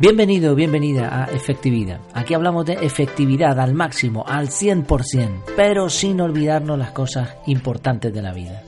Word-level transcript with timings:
Bienvenido, 0.00 0.54
bienvenida 0.54 1.24
a 1.24 1.24
Efectividad. 1.24 1.98
Aquí 2.14 2.32
hablamos 2.32 2.64
de 2.64 2.74
efectividad 2.74 3.58
al 3.58 3.74
máximo, 3.74 4.24
al 4.28 4.46
100%, 4.46 5.42
pero 5.56 5.90
sin 5.90 6.20
olvidarnos 6.20 6.78
las 6.78 6.92
cosas 6.92 7.34
importantes 7.46 8.14
de 8.14 8.22
la 8.22 8.32
vida. 8.32 8.62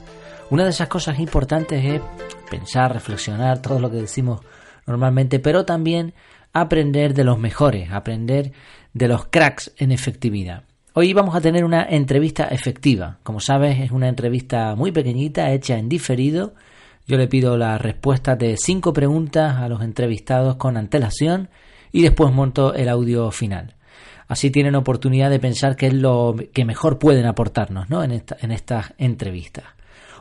Una 0.50 0.64
de 0.64 0.71
esas 0.71 0.89
cosas 0.89 1.21
importantes 1.21 1.85
es 1.85 2.00
pensar, 2.50 2.93
reflexionar, 2.93 3.62
todo 3.62 3.79
lo 3.79 3.93
que 3.93 3.98
decimos 3.98 4.40
normalmente, 4.89 5.39
pero 5.39 5.64
también 5.64 6.14
aprender 6.53 7.14
de 7.14 7.22
los 7.22 7.39
mejores, 7.39 7.93
aprender 7.93 8.50
de 8.93 9.07
los 9.07 9.26
cracks 9.26 9.72
en 9.76 9.93
efectividad. 9.93 10.64
Hoy 10.94 11.12
vamos 11.12 11.36
a 11.36 11.40
tener 11.40 11.64
una 11.64 11.85
entrevista 11.85 12.49
efectiva. 12.49 13.18
Como 13.22 13.39
sabes, 13.39 13.79
es 13.79 13.93
una 13.93 14.08
entrevista 14.08 14.75
muy 14.75 14.90
pequeñita, 14.90 15.53
hecha 15.53 15.79
en 15.79 15.89
diferido. 15.89 16.54
Yo 17.11 17.17
le 17.17 17.27
pido 17.27 17.57
la 17.57 17.77
respuesta 17.77 18.37
de 18.37 18.57
cinco 18.57 18.93
preguntas 18.93 19.57
a 19.57 19.69
los 19.69 19.82
entrevistados 19.82 20.55
con 20.55 20.77
antelación 20.77 21.50
y 21.91 22.03
después 22.03 22.33
monto 22.33 22.73
el 22.73 22.89
audio 22.89 23.33
final. 23.33 23.75
Así 24.29 24.53
tienen 24.53 24.77
oportunidad 24.77 25.29
de 25.29 25.41
pensar 25.41 25.75
qué 25.75 25.89
es 25.89 25.95
lo 25.95 26.36
que 26.55 26.64
mejor 26.64 27.00
pueden 27.00 27.27
aportarnos 27.27 27.91
¿no? 27.91 28.05
en, 28.05 28.13
esta, 28.13 28.36
en 28.41 28.53
estas 28.53 28.95
entrevistas. 28.96 29.64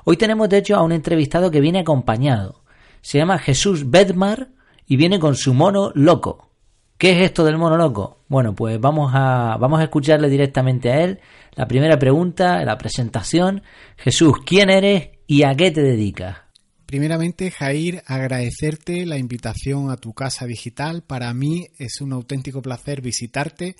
Hoy 0.03 0.17
tenemos 0.17 0.49
de 0.49 0.57
hecho 0.57 0.77
a 0.77 0.81
un 0.81 0.91
entrevistado 0.91 1.51
que 1.51 1.61
viene 1.61 1.81
acompañado. 1.81 2.63
Se 3.01 3.19
llama 3.19 3.37
Jesús 3.37 3.91
Bedmar 3.91 4.47
y 4.87 4.97
viene 4.97 5.19
con 5.19 5.35
su 5.35 5.53
mono 5.53 5.91
loco. 5.93 6.49
¿Qué 6.97 7.11
es 7.11 7.17
esto 7.21 7.45
del 7.45 7.59
mono 7.59 7.77
loco? 7.77 8.23
Bueno, 8.29 8.55
pues 8.55 8.81
vamos 8.81 9.11
a, 9.13 9.57
vamos 9.59 9.79
a 9.79 9.83
escucharle 9.83 10.27
directamente 10.27 10.89
a 10.89 11.03
él. 11.03 11.19
La 11.53 11.67
primera 11.67 11.99
pregunta, 11.99 12.65
la 12.65 12.79
presentación. 12.79 13.61
Jesús, 13.95 14.39
¿quién 14.43 14.71
eres 14.71 15.09
y 15.27 15.43
a 15.43 15.53
qué 15.53 15.69
te 15.69 15.83
dedicas? 15.83 16.48
Primeramente, 16.89 17.51
Jair, 17.51 18.01
agradecerte 18.07 19.05
la 19.05 19.19
invitación 19.19 19.91
a 19.91 19.97
tu 19.97 20.13
casa 20.13 20.47
digital. 20.47 21.03
Para 21.03 21.31
mí 21.35 21.67
es 21.77 22.01
un 22.01 22.13
auténtico 22.13 22.63
placer 22.63 22.99
visitarte 22.99 23.75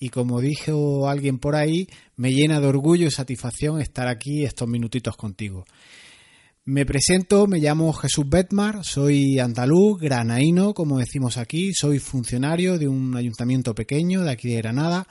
y 0.00 0.08
como 0.08 0.40
dijo 0.40 1.08
alguien 1.08 1.38
por 1.38 1.54
ahí, 1.54 1.86
me 2.16 2.32
llena 2.32 2.58
de 2.58 2.66
orgullo 2.66 3.06
y 3.06 3.12
satisfacción 3.12 3.80
estar 3.80 4.08
aquí 4.08 4.42
estos 4.42 4.66
minutitos 4.66 5.16
contigo. 5.16 5.66
Me 6.64 6.84
presento, 6.84 7.46
me 7.46 7.60
llamo 7.60 7.92
Jesús 7.92 8.28
Betmar, 8.28 8.84
soy 8.84 9.38
andaluz, 9.38 10.00
granaíno, 10.00 10.74
como 10.74 10.98
decimos 10.98 11.36
aquí, 11.36 11.72
soy 11.72 12.00
funcionario 12.00 12.76
de 12.76 12.88
un 12.88 13.16
ayuntamiento 13.16 13.72
pequeño 13.72 14.22
de 14.22 14.32
aquí 14.32 14.48
de 14.48 14.56
Granada 14.56 15.06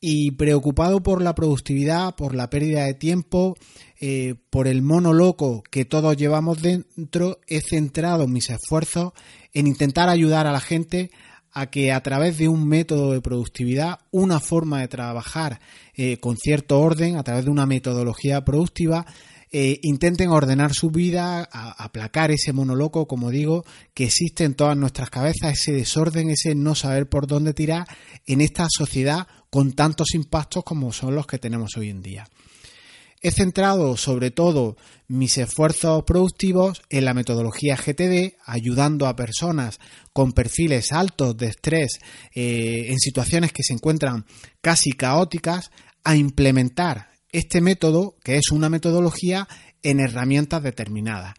y 0.00 0.32
preocupado 0.32 1.02
por 1.02 1.22
la 1.22 1.34
productividad, 1.34 2.14
por 2.14 2.34
la 2.34 2.50
pérdida 2.50 2.84
de 2.84 2.94
tiempo, 2.94 3.56
eh, 4.00 4.36
por 4.50 4.68
el 4.68 4.82
mono 4.82 5.12
loco 5.12 5.62
que 5.70 5.84
todos 5.84 6.16
llevamos 6.16 6.62
dentro, 6.62 7.40
he 7.46 7.60
centrado 7.60 8.28
mis 8.28 8.50
esfuerzos 8.50 9.12
en 9.52 9.66
intentar 9.66 10.08
ayudar 10.08 10.46
a 10.46 10.52
la 10.52 10.60
gente 10.60 11.10
a 11.50 11.70
que 11.70 11.90
a 11.92 12.02
través 12.02 12.38
de 12.38 12.48
un 12.48 12.68
método 12.68 13.12
de 13.12 13.20
productividad, 13.20 13.98
una 14.12 14.38
forma 14.38 14.80
de 14.80 14.88
trabajar 14.88 15.60
eh, 15.94 16.18
con 16.18 16.36
cierto 16.36 16.78
orden, 16.78 17.16
a 17.16 17.24
través 17.24 17.46
de 17.46 17.50
una 17.50 17.66
metodología 17.66 18.44
productiva, 18.44 19.06
eh, 19.50 19.80
intenten 19.82 20.28
ordenar 20.28 20.72
su 20.74 20.90
vida, 20.90 21.42
aplacar 21.50 22.30
ese 22.30 22.52
monoloco, 22.52 23.08
como 23.08 23.30
digo, 23.30 23.64
que 23.94 24.04
existe 24.04 24.44
en 24.44 24.54
todas 24.54 24.76
nuestras 24.76 25.08
cabezas, 25.08 25.54
ese 25.54 25.72
desorden, 25.72 26.28
ese 26.28 26.54
no 26.54 26.74
saber 26.74 27.08
por 27.08 27.26
dónde 27.26 27.54
tirar 27.54 27.86
en 28.26 28.42
esta 28.42 28.66
sociedad 28.68 29.26
con 29.50 29.72
tantos 29.72 30.14
impactos 30.14 30.64
como 30.64 30.92
son 30.92 31.14
los 31.14 31.26
que 31.26 31.38
tenemos 31.38 31.76
hoy 31.76 31.90
en 31.90 32.02
día. 32.02 32.28
He 33.20 33.32
centrado 33.32 33.96
sobre 33.96 34.30
todo 34.30 34.76
mis 35.08 35.38
esfuerzos 35.38 36.04
productivos 36.04 36.82
en 36.88 37.04
la 37.04 37.14
metodología 37.14 37.76
GTD, 37.76 38.34
ayudando 38.44 39.06
a 39.06 39.16
personas 39.16 39.80
con 40.12 40.32
perfiles 40.32 40.92
altos 40.92 41.36
de 41.36 41.46
estrés 41.46 41.98
eh, 42.34 42.86
en 42.88 42.98
situaciones 42.98 43.52
que 43.52 43.64
se 43.64 43.72
encuentran 43.72 44.24
casi 44.60 44.92
caóticas 44.92 45.70
a 46.04 46.14
implementar 46.14 47.10
este 47.32 47.60
método, 47.60 48.16
que 48.22 48.36
es 48.36 48.50
una 48.52 48.68
metodología, 48.68 49.48
en 49.82 50.00
herramientas 50.00 50.62
determinadas. 50.62 51.34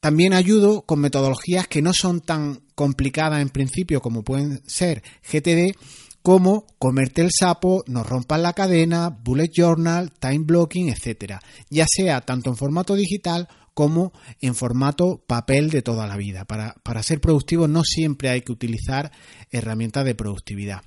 También 0.00 0.32
ayudo 0.32 0.82
con 0.82 1.00
metodologías 1.00 1.68
que 1.68 1.80
no 1.80 1.92
son 1.94 2.20
tan 2.20 2.60
complicadas 2.74 3.40
en 3.40 3.50
principio 3.50 4.00
como 4.00 4.24
pueden 4.24 4.62
ser 4.66 5.02
GTD, 5.30 5.76
como 6.22 6.66
comerte 6.78 7.20
el 7.20 7.30
sapo, 7.36 7.84
nos 7.86 8.06
rompan 8.06 8.42
la 8.42 8.52
cadena, 8.52 9.10
bullet 9.10 9.50
journal, 9.52 10.12
time 10.12 10.44
blocking, 10.44 10.88
etcétera, 10.88 11.40
ya 11.68 11.84
sea 11.88 12.20
tanto 12.20 12.50
en 12.50 12.56
formato 12.56 12.94
digital 12.94 13.48
como 13.74 14.12
en 14.40 14.54
formato 14.54 15.24
papel 15.26 15.70
de 15.70 15.82
toda 15.82 16.06
la 16.06 16.16
vida. 16.16 16.44
Para, 16.44 16.74
para 16.82 17.02
ser 17.02 17.20
productivo 17.20 17.68
no 17.68 17.82
siempre 17.84 18.28
hay 18.28 18.42
que 18.42 18.52
utilizar 18.52 19.10
herramientas 19.50 20.04
de 20.04 20.14
productividad. 20.14 20.82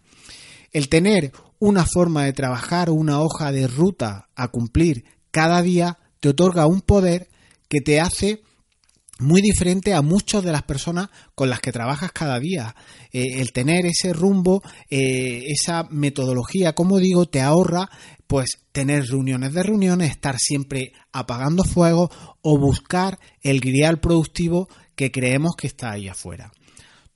El 0.72 0.90
tener 0.90 1.32
una 1.60 1.86
forma 1.86 2.26
de 2.26 2.34
trabajar, 2.34 2.90
una 2.90 3.22
hoja 3.22 3.52
de 3.52 3.68
ruta 3.68 4.30
a 4.36 4.50
cumplir 4.50 5.06
cada 5.32 5.62
día, 5.62 5.98
te 6.20 6.30
otorga 6.30 6.68
un 6.68 6.82
poder 6.82 7.30
que 7.68 7.82
te 7.82 8.00
hace 8.00 8.42
muy 9.20 9.42
diferente 9.42 9.94
a 9.94 10.02
muchas 10.02 10.44
de 10.44 10.52
las 10.52 10.64
personas 10.64 11.10
con 11.36 11.50
las 11.50 11.60
que 11.60 11.72
trabajas 11.72 12.12
cada 12.12 12.40
día. 12.40 12.76
Eh, 13.12 13.40
el 13.40 13.52
tener 13.54 13.86
ese 13.86 14.14
rumbo, 14.14 14.62
eh, 14.90 15.44
esa 15.48 15.84
metodología, 15.90 16.74
como 16.74 17.00
digo, 17.00 17.26
te 17.26 17.42
ahorra 17.42 17.90
pues 18.28 18.60
tener 18.72 19.06
reuniones 19.06 19.54
de 19.54 19.64
reuniones, 19.64 20.12
estar 20.12 20.38
siempre 20.38 20.94
apagando 21.12 21.64
fuego 21.64 22.10
o 22.42 22.58
buscar 22.58 23.20
el 23.42 23.62
grial 23.62 24.00
productivo 24.00 24.68
que 24.96 25.12
creemos 25.12 25.56
que 25.56 25.68
está 25.68 25.92
ahí 25.92 26.08
afuera. 26.08 26.52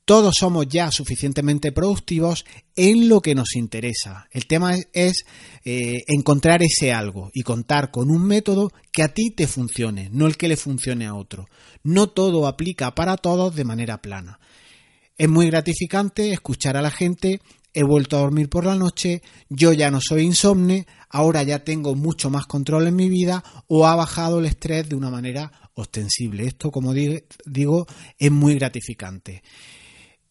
Todos 0.09 0.33
somos 0.39 0.67
ya 0.67 0.89
suficientemente 0.89 1.71
productivos 1.71 2.43
en 2.75 3.09
lo 3.09 3.21
que 3.21 3.35
nos 3.35 3.55
interesa. 3.55 4.27
El 4.31 4.47
tema 4.47 4.75
es, 4.91 5.23
eh, 5.63 5.99
encontrar 6.07 6.63
ese 6.63 6.91
algo 6.91 7.29
y 7.31 7.43
contar 7.43 7.91
con 7.91 8.09
un 8.09 8.25
método 8.25 8.71
que 8.91 9.03
a 9.03 9.13
ti 9.13 9.29
te 9.29 9.45
funcione, 9.45 10.09
no 10.11 10.25
el 10.25 10.35
que 10.35 10.47
le 10.47 10.57
funcione 10.57 11.05
a 11.05 11.13
otro. 11.13 11.47
No 11.83 12.09
todo 12.09 12.47
aplica 12.47 12.95
para 12.95 13.17
todos 13.17 13.55
de 13.55 13.65
manera 13.65 14.01
plana. 14.01 14.39
Es 15.15 15.29
muy 15.29 15.45
gratificante 15.45 16.31
escuchar 16.31 16.75
a 16.75 16.81
la 16.81 16.89
gente, 16.89 17.39
he 17.71 17.83
vuelto 17.83 18.17
a 18.17 18.21
dormir 18.21 18.49
por 18.49 18.65
la 18.65 18.73
noche, 18.73 19.21
yo 19.47 19.73
ya 19.73 19.91
no 19.91 19.99
soy 20.01 20.23
insomne, 20.23 20.87
ahora 21.11 21.43
ya 21.43 21.63
tengo 21.63 21.93
mucho 21.93 22.31
más 22.31 22.47
control 22.47 22.87
en 22.87 22.95
mi 22.95 23.09
vida 23.09 23.43
o 23.67 23.85
ha 23.85 23.93
bajado 23.93 24.39
el 24.39 24.47
estrés 24.47 24.89
de 24.89 24.95
una 24.95 25.11
manera 25.11 25.69
ostensible. 25.75 26.47
Esto, 26.47 26.71
como 26.71 26.95
digo, 26.95 27.85
es 28.17 28.31
muy 28.31 28.55
gratificante. 28.55 29.43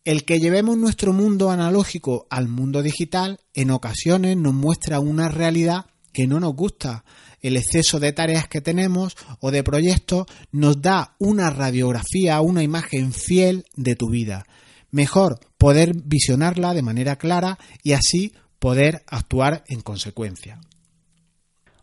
El 0.05 0.25
que 0.25 0.39
llevemos 0.39 0.77
nuestro 0.77 1.13
mundo 1.13 1.51
analógico 1.51 2.27
al 2.31 2.49
mundo 2.49 2.83
digital 2.83 3.41
en 3.55 3.71
ocasiones 3.71 4.37
nos 4.37 4.55
muestra 4.55 5.01
una 5.01 5.29
realidad 5.29 5.87
que 6.13 6.27
no 6.27 6.41
nos 6.41 6.55
gusta. 6.55 7.05
El 7.41 7.57
exceso 7.57 8.01
de 8.01 8.13
tareas 8.13 8.49
que 8.49 8.61
tenemos 8.61 9.17
o 9.41 9.51
de 9.51 9.63
proyectos 9.63 10.27
nos 10.51 10.81
da 10.81 11.15
una 11.19 11.51
radiografía, 11.51 12.41
una 12.41 12.63
imagen 12.63 13.13
fiel 13.13 13.65
de 13.77 13.95
tu 13.95 14.09
vida. 14.09 14.45
Mejor 14.91 15.39
poder 15.59 15.93
visionarla 15.95 16.75
de 16.75 16.83
manera 16.83 17.17
clara 17.17 17.59
y 17.83 17.93
así 17.93 18.33
poder 18.59 19.03
actuar 19.07 19.65
en 19.69 19.81
consecuencia. 19.81 20.61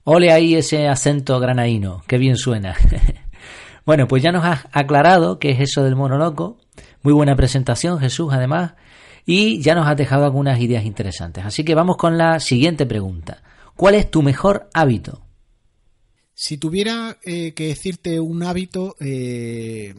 Ole 0.04 0.32
ahí 0.32 0.56
ese 0.56 0.88
acento 0.88 1.40
granaíno, 1.40 2.04
que 2.08 2.18
bien 2.18 2.38
suena. 2.38 2.76
bueno, 3.86 4.08
pues 4.08 4.22
ya 4.22 4.32
nos 4.32 4.46
has 4.46 4.66
aclarado 4.72 5.40
qué 5.40 5.52
es 5.52 5.60
eso 5.62 5.84
del 5.84 5.96
mono 5.96 6.18
loco, 6.18 6.58
muy 7.06 7.14
buena 7.14 7.36
presentación, 7.36 8.00
Jesús, 8.00 8.34
además, 8.34 8.74
y 9.28 9.62
ya 9.62 9.76
nos 9.76 9.88
has 9.88 9.96
dejado 9.96 10.26
algunas 10.26 10.60
ideas 10.60 10.86
interesantes. 10.86 11.46
Así 11.46 11.64
que 11.64 11.76
vamos 11.76 11.98
con 11.98 12.18
la 12.18 12.40
siguiente 12.40 12.88
pregunta. 12.88 13.44
¿Cuál 13.76 13.94
es 13.94 14.10
tu 14.10 14.24
mejor 14.24 14.72
hábito? 14.74 15.22
Si 16.34 16.58
tuviera 16.58 17.16
eh, 17.24 17.54
que 17.54 17.68
decirte 17.68 18.20
un 18.20 18.42
hábito, 18.42 18.96
eh, 19.00 19.94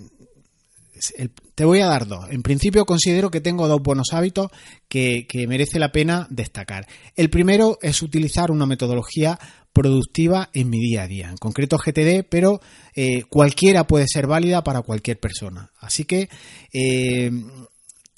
te 1.54 1.64
voy 1.64 1.78
a 1.78 1.86
dar 1.86 2.08
dos. 2.08 2.28
En 2.30 2.42
principio 2.42 2.84
considero 2.84 3.30
que 3.30 3.40
tengo 3.40 3.68
dos 3.68 3.80
buenos 3.80 4.08
hábitos 4.12 4.50
que, 4.88 5.28
merece 5.48 5.78
la 5.78 5.92
pena 5.92 6.26
destacar. 6.28 6.88
El 7.14 7.30
primero 7.30 7.78
es 7.82 8.02
utilizar 8.02 8.50
una 8.50 8.66
metodología 8.66 9.38
productiva 9.76 10.48
en 10.54 10.70
mi 10.70 10.80
día 10.80 11.02
a 11.02 11.06
día, 11.06 11.28
en 11.28 11.36
concreto 11.36 11.76
GTD, 11.76 12.24
pero 12.26 12.62
eh, 12.94 13.24
cualquiera 13.28 13.86
puede 13.86 14.06
ser 14.08 14.26
válida 14.26 14.64
para 14.64 14.80
cualquier 14.80 15.20
persona. 15.20 15.70
Así 15.78 16.04
que 16.04 16.30
eh, 16.72 17.30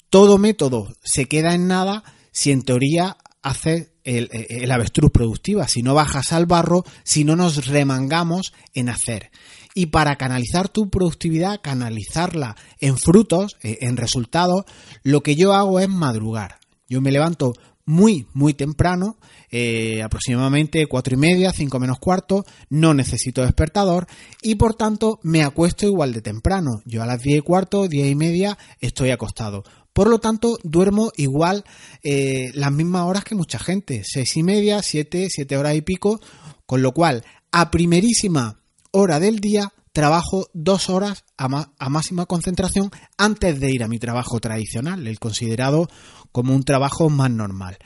todo 0.09 0.37
método 0.37 0.87
se 1.03 1.25
queda 1.25 1.53
en 1.53 1.67
nada 1.67 2.05
si 2.31 2.51
en 2.51 2.61
teoría 2.61 3.17
hace 3.41 3.91
el, 4.05 4.29
el, 4.31 4.71
avestruz 4.71 5.11
productiva, 5.11 5.67
si 5.67 5.81
no 5.81 5.93
bajas 5.93 6.31
al 6.31 6.45
barro, 6.45 6.85
si 7.03 7.25
no 7.25 7.35
nos 7.35 7.67
remangamos 7.67 8.53
en 8.73 8.87
hacer. 8.87 9.29
Y 9.75 9.87
para 9.87 10.15
canalizar 10.15 10.69
tu 10.69 10.89
productividad, 10.89 11.59
canalizarla 11.61 12.55
en 12.79 12.97
frutos, 12.97 13.57
eh, 13.63 13.79
en 13.81 13.97
resultados, 13.97 14.63
lo 15.03 15.23
que 15.23 15.35
yo 15.35 15.51
hago 15.51 15.81
es 15.81 15.89
madrugar. 15.89 16.59
Yo 16.87 17.01
me 17.01 17.11
levanto 17.11 17.51
muy, 17.89 18.27
muy 18.33 18.53
temprano, 18.53 19.17
eh, 19.49 20.03
aproximadamente 20.03 20.85
cuatro 20.85 21.15
y 21.15 21.17
media, 21.17 21.51
cinco 21.51 21.79
menos 21.79 21.97
cuarto, 21.97 22.45
no 22.69 22.93
necesito 22.93 23.41
despertador 23.41 24.05
y 24.43 24.55
por 24.55 24.75
tanto 24.75 25.19
me 25.23 25.41
acuesto 25.41 25.87
igual 25.87 26.13
de 26.13 26.21
temprano. 26.21 26.83
Yo 26.85 27.01
a 27.01 27.07
las 27.07 27.23
diez 27.23 27.39
y 27.39 27.41
cuarto, 27.41 27.87
diez 27.87 28.11
y 28.11 28.13
media 28.13 28.59
estoy 28.79 29.09
acostado. 29.09 29.63
Por 29.91 30.07
lo 30.07 30.19
tanto, 30.19 30.59
duermo 30.63 31.11
igual 31.17 31.63
eh, 32.03 32.51
las 32.53 32.71
mismas 32.71 33.07
horas 33.07 33.23
que 33.23 33.33
mucha 33.33 33.57
gente, 33.57 34.03
seis 34.05 34.37
y 34.37 34.43
media, 34.43 34.83
siete, 34.83 35.27
siete 35.27 35.57
horas 35.57 35.73
y 35.73 35.81
pico, 35.81 36.21
con 36.67 36.83
lo 36.83 36.93
cual, 36.93 37.25
a 37.51 37.71
primerísima 37.71 38.61
hora 38.91 39.19
del 39.19 39.39
día, 39.39 39.73
trabajo 39.93 40.45
dos 40.53 40.91
horas 40.91 41.23
a, 41.39 41.89
máxima 41.89 42.25
concentración 42.25 42.91
antes 43.17 43.59
de 43.59 43.71
ir 43.71 43.83
a 43.83 43.87
mi 43.87 43.97
trabajo 43.97 44.39
tradicional, 44.39 45.07
el 45.07 45.19
considerado 45.19 45.87
como 46.31 46.53
un 46.53 46.63
trabajo 46.63 47.09
más 47.09 47.31
normal. 47.31 47.77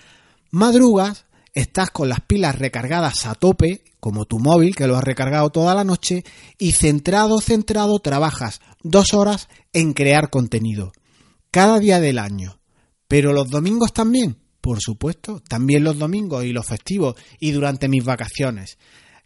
Madrugas, 0.50 1.26
estás 1.54 1.92
con 1.92 2.10
las 2.10 2.22
pilas 2.22 2.58
recargadas 2.58 3.26
a 3.26 3.36
tope, 3.36 3.84
como 4.00 4.26
tu 4.26 4.40
móvil 4.40 4.76
que 4.76 4.88
lo 4.88 4.98
has 4.98 5.04
recargado 5.04 5.50
toda 5.52 5.76
la 5.76 5.84
noche, 5.84 6.24
y 6.58 6.72
centrado, 6.72 7.40
centrado, 7.40 8.00
trabajas 8.00 8.60
dos 8.82 9.14
horas 9.14 9.48
en 9.72 9.94
crear 9.94 10.30
contenido. 10.30 10.92
Cada 11.52 11.80
día 11.80 12.00
del 12.00 12.18
año. 12.18 12.60
Pero 13.08 13.34
los 13.34 13.50
domingos 13.50 13.94
también, 13.94 14.38
por 14.60 14.80
supuesto, 14.82 15.42
también 15.48 15.84
los 15.84 16.00
domingos 16.00 16.46
y 16.46 16.54
los 16.54 16.66
festivos 16.66 17.16
y 17.40 17.52
durante 17.52 17.88
mis 17.88 18.04
vacaciones. 18.04 18.80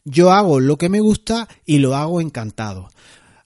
Yo 0.04 0.32
hago 0.32 0.60
lo 0.60 0.78
que 0.78 0.90
me 0.90 1.00
gusta 1.00 1.48
y 1.66 1.80
lo 1.80 1.96
hago 1.96 2.20
encantado. 2.22 2.90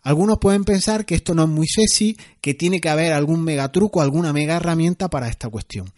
Algunos 0.03 0.39
pueden 0.39 0.63
pensar 0.63 1.05
que 1.05 1.15
esto 1.15 1.35
no 1.35 1.43
es 1.43 1.49
muy 1.49 1.67
sexy, 1.67 2.17
que 2.41 2.53
tiene 2.53 2.81
que 2.81 2.89
haber 2.89 3.13
algún 3.13 3.43
mega 3.43 3.71
truco, 3.71 4.01
alguna 4.01 4.33
mega 4.33 4.55
herramienta 4.55 5.09
para 5.09 5.27
esta 5.27 5.49
cuestión. 5.49 5.91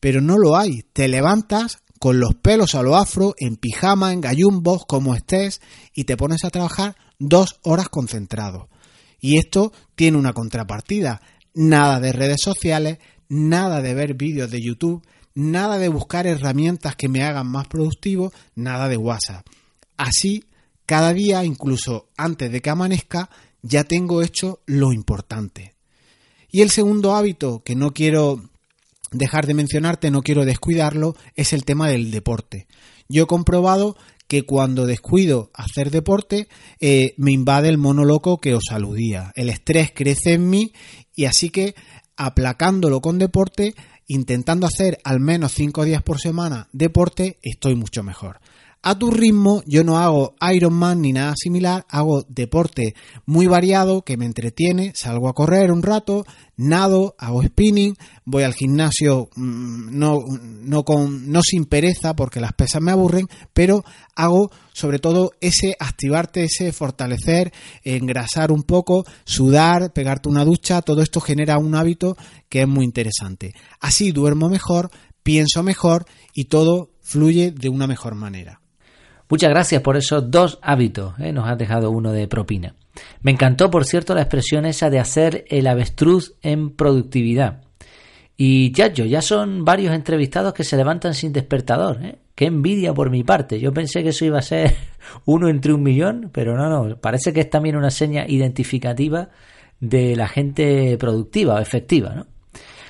Pero 0.00 0.20
no 0.20 0.38
lo 0.38 0.56
hay. 0.56 0.82
Te 0.92 1.08
levantas, 1.08 1.78
con 1.98 2.20
los 2.20 2.34
pelos 2.36 2.74
a 2.74 2.82
lo 2.82 2.96
afro, 2.96 3.34
en 3.38 3.56
pijama, 3.56 4.12
en 4.12 4.20
gallumbos, 4.20 4.84
como 4.86 5.14
estés, 5.14 5.60
y 5.92 6.04
te 6.04 6.16
pones 6.16 6.44
a 6.44 6.50
trabajar 6.50 6.96
dos 7.18 7.58
horas 7.62 7.88
concentrado. 7.88 8.68
Y 9.20 9.38
esto 9.38 9.72
tiene 9.96 10.18
una 10.18 10.32
contrapartida. 10.32 11.20
Nada 11.54 11.98
de 11.98 12.12
redes 12.12 12.40
sociales, 12.40 12.98
nada 13.28 13.82
de 13.82 13.94
ver 13.94 14.14
vídeos 14.14 14.50
de 14.52 14.62
YouTube, 14.62 15.02
nada 15.34 15.78
de 15.78 15.88
buscar 15.88 16.28
herramientas 16.28 16.94
que 16.94 17.08
me 17.08 17.24
hagan 17.24 17.48
más 17.48 17.66
productivo, 17.66 18.32
nada 18.54 18.88
de 18.88 18.96
WhatsApp. 18.96 19.44
Así, 19.96 20.44
cada 20.86 21.12
día, 21.12 21.44
incluso 21.44 22.08
antes 22.16 22.52
de 22.52 22.62
que 22.62 22.70
amanezca, 22.70 23.28
ya 23.68 23.84
tengo 23.84 24.22
hecho 24.22 24.60
lo 24.66 24.92
importante. 24.92 25.74
Y 26.50 26.62
el 26.62 26.70
segundo 26.70 27.14
hábito 27.14 27.62
que 27.62 27.74
no 27.76 27.92
quiero 27.92 28.42
dejar 29.12 29.46
de 29.46 29.54
mencionarte, 29.54 30.10
no 30.10 30.22
quiero 30.22 30.44
descuidarlo, 30.44 31.14
es 31.34 31.52
el 31.52 31.64
tema 31.64 31.88
del 31.88 32.10
deporte. 32.10 32.66
Yo 33.08 33.24
he 33.24 33.26
comprobado 33.26 33.96
que 34.26 34.44
cuando 34.44 34.86
descuido 34.86 35.50
hacer 35.54 35.90
deporte 35.90 36.48
eh, 36.80 37.14
me 37.16 37.32
invade 37.32 37.68
el 37.68 37.78
mono 37.78 38.04
loco 38.04 38.38
que 38.38 38.54
os 38.54 38.64
aludía. 38.70 39.32
El 39.36 39.48
estrés 39.48 39.92
crece 39.94 40.34
en 40.34 40.48
mí 40.48 40.72
y 41.14 41.24
así 41.24 41.50
que 41.50 41.74
aplacándolo 42.16 43.00
con 43.00 43.18
deporte, 43.18 43.74
intentando 44.06 44.66
hacer 44.66 44.98
al 45.04 45.20
menos 45.20 45.52
5 45.52 45.84
días 45.84 46.02
por 46.02 46.20
semana 46.20 46.68
deporte, 46.72 47.38
estoy 47.42 47.74
mucho 47.74 48.02
mejor 48.02 48.40
a 48.82 48.98
tu 48.98 49.10
ritmo. 49.10 49.62
Yo 49.66 49.84
no 49.84 49.98
hago 49.98 50.34
Ironman 50.52 51.02
ni 51.02 51.12
nada 51.12 51.34
similar, 51.36 51.84
hago 51.88 52.24
deporte 52.28 52.94
muy 53.26 53.46
variado 53.46 54.02
que 54.02 54.16
me 54.16 54.26
entretiene, 54.26 54.92
salgo 54.94 55.28
a 55.28 55.34
correr 55.34 55.72
un 55.72 55.82
rato, 55.82 56.24
nado, 56.56 57.14
hago 57.18 57.42
spinning, 57.42 57.94
voy 58.24 58.42
al 58.42 58.54
gimnasio 58.54 59.28
mm, 59.36 59.98
no, 59.98 60.18
no, 60.28 60.84
con, 60.84 61.30
no 61.30 61.42
sin 61.42 61.64
pereza 61.64 62.14
porque 62.14 62.40
las 62.40 62.52
pesas 62.52 62.82
me 62.82 62.92
aburren, 62.92 63.26
pero 63.52 63.84
hago 64.14 64.50
sobre 64.72 64.98
todo 64.98 65.32
ese 65.40 65.74
activarte, 65.78 66.44
ese 66.44 66.72
fortalecer, 66.72 67.52
engrasar 67.82 68.52
un 68.52 68.62
poco, 68.62 69.04
sudar, 69.24 69.92
pegarte 69.92 70.28
una 70.28 70.44
ducha, 70.44 70.82
todo 70.82 71.02
esto 71.02 71.20
genera 71.20 71.58
un 71.58 71.74
hábito 71.74 72.16
que 72.48 72.62
es 72.62 72.68
muy 72.68 72.84
interesante. 72.84 73.54
Así 73.80 74.12
duermo 74.12 74.48
mejor, 74.48 74.90
pienso 75.22 75.62
mejor 75.62 76.06
y 76.32 76.44
todo 76.44 76.90
fluye 77.02 77.50
de 77.50 77.68
una 77.68 77.86
mejor 77.86 78.14
manera. 78.14 78.60
Muchas 79.30 79.50
gracias 79.50 79.82
por 79.82 79.96
esos 79.96 80.30
dos 80.30 80.58
hábitos, 80.62 81.14
¿eh? 81.18 81.32
nos 81.32 81.48
has 81.48 81.58
dejado 81.58 81.90
uno 81.90 82.12
de 82.12 82.28
propina. 82.28 82.74
Me 83.20 83.30
encantó, 83.30 83.70
por 83.70 83.84
cierto, 83.84 84.14
la 84.14 84.22
expresión 84.22 84.64
esa 84.64 84.88
de 84.88 84.98
hacer 84.98 85.44
el 85.48 85.66
avestruz 85.66 86.34
en 86.42 86.70
productividad. 86.70 87.62
Y 88.36 88.72
ya 88.72 88.86
yo, 88.92 89.04
ya 89.04 89.20
son 89.20 89.64
varios 89.64 89.94
entrevistados 89.94 90.54
que 90.54 90.64
se 90.64 90.76
levantan 90.76 91.12
sin 91.12 91.32
despertador. 91.32 92.02
¿eh? 92.02 92.18
Qué 92.34 92.46
envidia 92.46 92.94
por 92.94 93.10
mi 93.10 93.24
parte. 93.24 93.58
Yo 93.60 93.72
pensé 93.72 94.02
que 94.02 94.10
eso 94.10 94.24
iba 94.24 94.38
a 94.38 94.42
ser 94.42 94.74
uno 95.26 95.48
entre 95.48 95.72
un 95.72 95.82
millón, 95.82 96.30
pero 96.32 96.56
no, 96.56 96.68
no. 96.68 96.96
Parece 96.96 97.32
que 97.32 97.40
es 97.40 97.50
también 97.50 97.76
una 97.76 97.90
seña 97.90 98.26
identificativa 98.26 99.28
de 99.80 100.16
la 100.16 100.28
gente 100.28 100.96
productiva 100.98 101.56
o 101.56 101.58
efectiva, 101.58 102.14
¿no? 102.14 102.26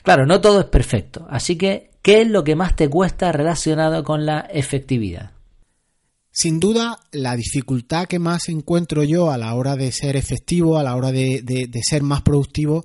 Claro, 0.03 0.25
no 0.27 0.41
todo 0.41 0.61
es 0.61 0.67
perfecto. 0.67 1.27
Así 1.29 1.57
que, 1.57 1.91
¿qué 2.01 2.23
es 2.23 2.29
lo 2.29 2.45
que 2.45 2.55
más 2.55 2.77
te 2.77 2.89
cuesta 2.89 3.33
relacionado 3.33 4.05
con 4.05 4.25
la 4.25 4.41
efectividad? 4.53 5.33
Sin 6.41 6.61
duda, 6.61 7.01
la 7.11 7.35
dificultad 7.35 8.07
que 8.07 8.21
más 8.21 8.49
encuentro 8.49 9.03
yo 9.03 9.33
a 9.33 9.39
la 9.39 9.53
hora 9.57 9.75
de 9.75 9.91
ser 9.91 10.15
efectivo, 10.15 10.79
a 10.79 10.85
la 10.85 10.95
hora 10.95 11.11
de, 11.11 11.69
ser 11.83 12.05
más 12.05 12.23
productivo, 12.23 12.85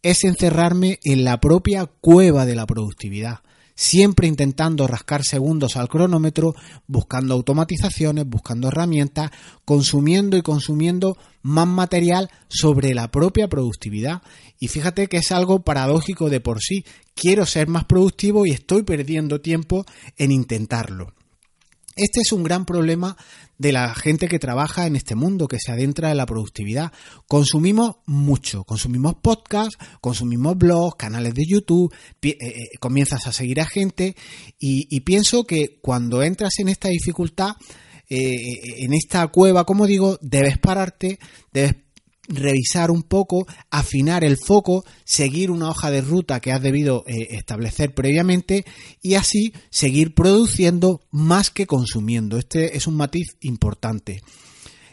es 0.00 0.22
encerrarme 0.22 1.00
en 1.02 1.24
la 1.24 1.40
propia 1.40 1.86
cueva 1.86 2.46
de 2.46 2.54
la 2.54 2.66
productividad 2.66 3.40
siempre 3.74 4.28
intentando 4.28 4.86
rascar 4.86 5.24
segundos 5.24 5.76
al 5.76 5.88
cronómetro, 5.88 6.54
buscando 6.86 7.34
automatizaciones, 7.34 8.24
buscando 8.28 8.68
herramientas, 8.68 9.32
consumiendo 9.64 10.36
y 10.36 10.42
consumiendo 10.42 11.18
más 11.42 11.66
material 11.66 12.30
sobre 12.46 12.94
la 12.94 13.10
propia 13.10 13.48
productividad. 13.48 14.22
Y 14.60 14.68
fíjate 14.68 15.08
que 15.08 15.16
es 15.16 15.32
algo 15.32 15.64
paradójico 15.64 16.30
de 16.30 16.38
por 16.38 16.60
sí. 16.62 16.84
Quiero 17.16 17.46
ser 17.46 17.66
más 17.66 17.86
productivo 17.86 18.46
y 18.46 18.52
estoy 18.52 18.84
perdiendo 18.84 19.40
tiempo 19.40 19.84
en 20.16 20.30
intentarlo. 20.30 21.12
Este 21.96 22.20
es 22.20 22.32
un 22.32 22.42
gran 22.42 22.64
problema 22.64 23.16
de 23.56 23.72
la 23.72 23.94
gente 23.94 24.26
que 24.26 24.38
trabaja 24.38 24.86
en 24.86 24.96
este 24.96 25.14
mundo, 25.14 25.46
que 25.46 25.58
se 25.60 25.70
adentra 25.70 26.10
en 26.10 26.16
la 26.16 26.26
productividad. 26.26 26.92
Consumimos 27.28 27.96
mucho, 28.06 28.64
consumimos 28.64 29.14
podcasts, 29.16 29.78
consumimos 30.00 30.58
blogs, 30.58 30.96
canales 30.96 31.34
de 31.34 31.44
YouTube, 31.46 31.94
eh, 32.22 32.36
eh, 32.40 32.78
comienzas 32.80 33.26
a 33.26 33.32
seguir 33.32 33.60
a 33.60 33.66
gente 33.66 34.16
y, 34.58 35.00
pienso 35.00 35.44
que 35.44 35.78
cuando 35.80 36.22
entras 36.22 36.58
en 36.58 36.68
esta 36.68 36.88
dificultad, 36.88 37.52
eh, 38.08 38.84
en 38.84 38.92
esta 38.92 39.26
cueva, 39.28 39.64
como 39.64 39.86
digo, 39.86 40.18
debes 40.20 40.58
pararte, 40.58 41.18
debes 41.52 41.74
revisar 42.28 42.90
un 42.90 43.02
poco, 43.02 43.46
afinar 43.70 44.24
el 44.24 44.36
foco, 44.36 44.84
seguir 45.04 45.50
una 45.50 45.68
hoja 45.68 45.90
de 45.90 46.00
ruta 46.00 46.40
que 46.40 46.52
has 46.52 46.62
debido 46.62 47.04
eh, 47.06 47.28
establecer 47.30 47.94
previamente 47.94 48.64
y 49.02 49.14
así 49.14 49.52
seguir 49.70 50.14
produciendo 50.14 51.00
más 51.10 51.50
que 51.50 51.66
consumiendo. 51.66 52.38
Este 52.38 52.76
es 52.76 52.86
un 52.86 52.96
matiz 52.96 53.36
importante. 53.40 54.22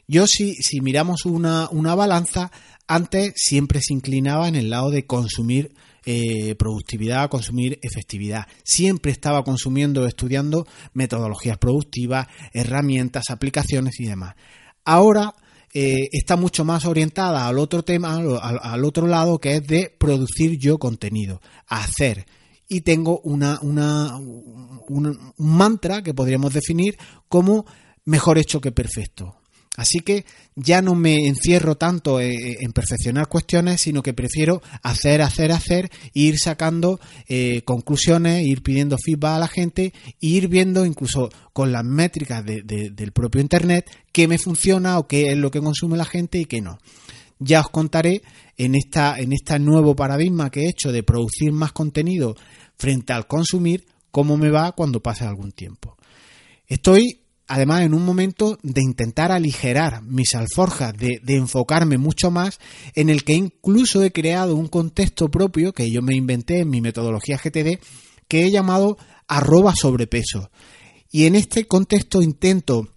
Yo 0.07 0.27
si, 0.27 0.55
si 0.55 0.81
miramos 0.81 1.25
una, 1.25 1.69
una 1.71 1.95
balanza, 1.95 2.51
antes 2.87 3.33
siempre 3.35 3.81
se 3.81 3.93
inclinaba 3.93 4.47
en 4.47 4.55
el 4.55 4.69
lado 4.69 4.91
de 4.91 5.05
consumir 5.05 5.73
eh, 6.03 6.55
productividad, 6.55 7.29
consumir 7.29 7.79
efectividad. 7.83 8.47
Siempre 8.63 9.11
estaba 9.11 9.43
consumiendo, 9.43 10.07
estudiando 10.07 10.67
metodologías 10.93 11.57
productivas, 11.59 12.27
herramientas, 12.53 13.29
aplicaciones 13.29 13.99
y 13.99 14.05
demás. 14.05 14.35
Ahora 14.83 15.35
eh, 15.73 16.09
está 16.11 16.35
mucho 16.35 16.65
más 16.65 16.85
orientada 16.85 17.47
al 17.47 17.57
otro 17.57 17.83
tema, 17.83 18.15
al, 18.15 18.85
otro 18.85 19.07
lado, 19.07 19.39
que 19.39 19.55
es 19.55 19.67
de 19.67 19.95
producir 19.97 20.57
yo 20.57 20.77
contenido, 20.77 21.41
hacer. 21.67 22.25
Y 22.67 22.81
tengo 22.81 23.19
una, 23.21 23.59
una, 23.61 24.17
un 24.17 25.33
mantra 25.37 26.03
que 26.03 26.13
podríamos 26.13 26.53
definir 26.53 26.97
como 27.27 27.65
mejor 28.05 28.37
hecho 28.37 28.61
que 28.61 28.71
perfecto. 28.71 29.40
Así 29.77 29.99
que 30.01 30.25
ya 30.55 30.81
no 30.81 30.95
me 30.95 31.27
encierro 31.27 31.75
tanto 31.75 32.19
eh, 32.19 32.33
eh, 32.33 32.57
en 32.59 32.73
perfeccionar 32.73 33.29
cuestiones, 33.29 33.79
sino 33.79 34.03
que 34.03 34.13
prefiero 34.13 34.61
hacer, 34.83 35.21
hacer, 35.21 35.53
hacer, 35.53 35.89
ir 36.13 36.39
sacando 36.39 36.99
eh, 37.29 37.61
conclusiones, 37.63 38.45
ir 38.45 38.63
pidiendo 38.63 38.97
feedback 38.97 39.35
a 39.35 39.39
la 39.39 39.47
gente, 39.47 39.93
e 40.05 40.27
ir 40.27 40.49
viendo 40.49 40.85
incluso 40.85 41.29
con 41.53 41.71
las 41.71 41.85
métricas 41.85 42.43
del 42.45 43.11
propio 43.13 43.39
Internet 43.39 43.89
qué 44.11 44.27
me 44.27 44.37
funciona 44.37 44.99
o 44.99 45.07
qué 45.07 45.31
es 45.31 45.37
lo 45.37 45.51
que 45.51 45.61
consume 45.61 45.95
la 45.95 46.05
gente 46.05 46.39
y 46.39 46.45
qué 46.45 46.59
no. 46.59 46.77
Ya 47.39 47.61
os 47.61 47.69
contaré 47.69 48.23
en, 48.57 48.75
esta, 48.75 49.17
en 49.17 49.31
este 49.31 49.57
nuevo 49.57 49.95
paradigma 49.95 50.49
que 50.51 50.61
he 50.61 50.69
hecho 50.69 50.91
de 50.91 51.01
producir 51.01 51.53
más 51.53 51.71
contenido 51.71 52.35
frente 52.77 53.13
al 53.13 53.25
consumir, 53.25 53.85
cómo 54.11 54.35
me 54.35 54.49
va 54.49 54.73
cuando 54.73 55.01
pase 55.01 55.23
algún 55.23 55.53
tiempo. 55.53 55.97
Estoy 56.67 57.20
además 57.51 57.81
en 57.81 57.93
un 57.93 58.05
momento 58.05 58.57
de 58.63 58.81
intentar 58.81 59.29
aligerar 59.29 60.01
mis 60.03 60.35
alforjas, 60.35 60.93
de, 60.95 61.19
enfocarme 61.35 61.97
mucho 61.97 62.31
más, 62.31 62.59
en 62.95 63.09
el 63.09 63.25
que 63.25 63.33
incluso 63.33 64.05
he 64.05 64.11
creado 64.13 64.55
un 64.55 64.69
contexto 64.69 65.29
propio 65.29 65.73
que 65.73 65.91
yo 65.91 66.01
me 66.01 66.15
inventé 66.15 66.59
en 66.59 66.69
mi 66.69 66.79
metodología 66.79 67.37
GTD, 67.37 67.81
que 68.29 68.45
he 68.45 68.51
llamado 68.51 68.97
arroba 69.27 69.75
sobrepeso. 69.75 70.49
Y 71.11 71.25
en 71.25 71.35
este 71.35 71.67
contexto 71.67 72.21
intento 72.21 72.87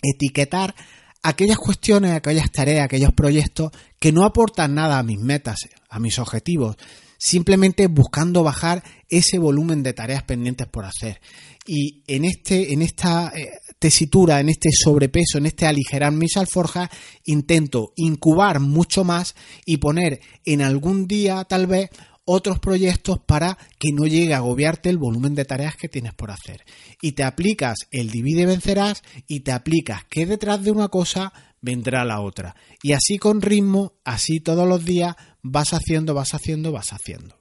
etiquetar 0.00 0.74
aquellas 1.22 1.58
cuestiones, 1.58 2.12
aquellas 2.12 2.50
tareas, 2.50 2.86
aquellos 2.86 3.12
proyectos 3.12 3.70
que 3.98 4.12
no 4.12 4.24
aportan 4.24 4.74
nada 4.74 4.98
a 4.98 5.02
mis 5.02 5.18
metas, 5.18 5.68
a 5.90 5.98
mis 5.98 6.18
objetivos, 6.18 6.76
simplemente 7.20 7.86
buscando 7.86 8.42
bajar 8.42 8.82
ese 9.08 9.38
volumen 9.38 9.82
de 9.82 9.92
tareas 9.92 10.22
pendientes 10.22 10.66
por 10.66 10.86
hacer. 10.86 11.20
Y 11.66 12.02
en 12.06 12.24
este, 12.24 12.72
en 12.72 12.80
esta 12.80 13.30
eh, 13.36 13.60
tesitura, 13.78 14.40
en 14.40 14.48
este 14.48 14.70
sobrepeso, 14.72 15.36
en 15.36 15.46
este 15.46 15.66
aligerar 15.66 16.12
mis 16.12 16.38
alforjas, 16.38 16.88
intento 17.26 17.92
incubar 17.96 18.58
mucho 18.58 19.04
más 19.04 19.36
y 19.66 19.76
poner 19.76 20.20
en 20.46 20.62
algún 20.62 21.06
día 21.06 21.44
tal 21.44 21.66
vez 21.66 21.90
otros 22.24 22.58
proyectos 22.58 23.18
para 23.18 23.58
que 23.78 23.90
no 23.92 24.06
llegue 24.06 24.32
a 24.32 24.38
agobiarte 24.38 24.88
el 24.88 24.98
volumen 24.98 25.34
de 25.34 25.44
tareas 25.44 25.76
que 25.76 25.88
tienes 25.88 26.14
por 26.14 26.30
hacer. 26.30 26.64
Y 27.02 27.12
te 27.12 27.22
aplicas 27.22 27.76
el 27.90 28.10
divide 28.10 28.46
vencerás 28.46 29.02
y 29.26 29.40
te 29.40 29.52
aplicas 29.52 30.04
que 30.08 30.24
detrás 30.24 30.64
de 30.64 30.70
una 30.70 30.88
cosa 30.88 31.34
vendrá 31.60 32.04
la 32.04 32.20
otra. 32.20 32.56
Y 32.82 32.92
así 32.92 33.18
con 33.18 33.42
ritmo, 33.42 33.94
así 34.04 34.40
todos 34.40 34.66
los 34.66 34.84
días 34.84 35.16
vas 35.42 35.72
haciendo, 35.72 36.14
vas 36.14 36.34
haciendo, 36.34 36.72
vas 36.72 36.92
haciendo. 36.92 37.36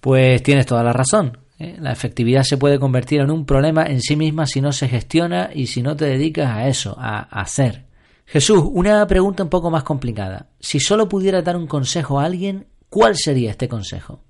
Pues 0.00 0.42
tienes 0.42 0.66
toda 0.66 0.82
la 0.82 0.92
razón. 0.92 1.38
¿eh? 1.58 1.76
La 1.78 1.92
efectividad 1.92 2.42
se 2.42 2.58
puede 2.58 2.78
convertir 2.78 3.20
en 3.20 3.30
un 3.30 3.46
problema 3.46 3.84
en 3.86 4.00
sí 4.00 4.16
misma 4.16 4.46
si 4.46 4.60
no 4.60 4.72
se 4.72 4.88
gestiona 4.88 5.50
y 5.54 5.66
si 5.66 5.82
no 5.82 5.96
te 5.96 6.06
dedicas 6.06 6.50
a 6.50 6.68
eso, 6.68 6.96
a 6.98 7.20
hacer. 7.20 7.86
Jesús, 8.26 8.64
una 8.66 9.06
pregunta 9.06 9.42
un 9.42 9.50
poco 9.50 9.70
más 9.70 9.82
complicada. 9.82 10.48
Si 10.58 10.80
solo 10.80 11.08
pudiera 11.08 11.42
dar 11.42 11.56
un 11.56 11.66
consejo 11.66 12.18
a 12.18 12.24
alguien, 12.24 12.66
¿Cuál 12.94 13.16
sería 13.16 13.50
este 13.50 13.68
consejo? 13.68 14.20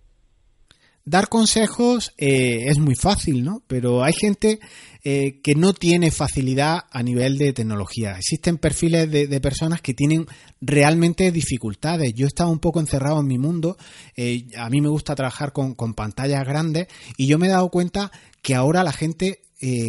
Dar 1.06 1.28
consejos 1.28 2.14
eh, 2.16 2.64
es 2.68 2.78
muy 2.78 2.94
fácil, 2.94 3.44
¿no? 3.44 3.62
Pero 3.66 4.02
hay 4.02 4.14
gente 4.14 4.58
eh, 5.02 5.40
que 5.42 5.54
no 5.54 5.74
tiene 5.74 6.10
facilidad 6.10 6.84
a 6.90 7.02
nivel 7.02 7.36
de 7.36 7.52
tecnología. 7.52 8.16
Existen 8.16 8.56
perfiles 8.56 9.10
de, 9.10 9.40
personas 9.42 9.82
que 9.82 9.92
tienen 9.92 10.26
realmente 10.62 11.30
dificultades. 11.30 12.14
Yo 12.14 12.24
he 12.24 12.28
estado 12.28 12.48
un 12.48 12.58
poco 12.58 12.80
encerrado 12.80 13.20
en 13.20 13.26
mi 13.26 13.36
mundo. 13.36 13.76
Eh, 14.16 14.46
a 14.56 14.70
mí 14.70 14.80
me 14.80 14.88
gusta 14.88 15.14
trabajar 15.14 15.52
con, 15.52 15.74
pantallas 15.94 16.42
grandes 16.46 16.86
y 17.18 17.26
yo 17.26 17.38
me 17.38 17.48
he 17.48 17.50
dado 17.50 17.68
cuenta 17.68 18.10
que 18.40 18.54
ahora 18.54 18.82
la 18.82 18.92
gente 18.92 19.40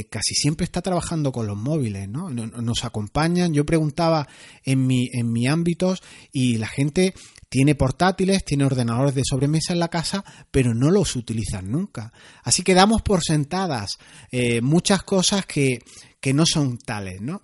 casi 0.10 0.36
siempre 0.36 0.64
está 0.64 0.82
trabajando 0.82 1.34
con 1.34 1.48
los 1.48 1.58
móviles, 1.58 2.08
¿no? 2.08 2.30
Nos 2.30 2.86
acompañan. 2.86 3.54
Yo 3.54 3.66
preguntaba 3.66 4.26
en 4.64 4.88
mi, 4.88 5.10
en 5.12 5.34
mi 5.34 5.48
ámbitos 5.48 6.02
y 6.32 6.58
la 6.60 6.68
gente 6.68 7.14
tiene 7.50 7.76
portátiles, 7.76 8.44
tiene 8.44 8.66
ordenadores 8.66 9.16
de 9.16 9.24
sobremesa 9.24 9.74
en 9.74 9.80
la 9.80 9.90
casa, 9.90 10.24
pero 10.52 10.74
no 10.74 10.92
los 10.92 11.16
utilizan 11.16 11.72
nunca. 11.72 12.12
Así 12.44 12.64
que 12.64 12.74
damos 12.74 13.02
por 13.02 13.24
sentadas 13.24 13.98
eh, 14.32 14.62
muchas 14.62 15.04
cosas 15.04 15.46
que, 15.46 15.80
que 16.20 16.34
no 16.34 16.46
son 16.46 16.78
tales, 16.78 17.22
¿no? 17.22 17.42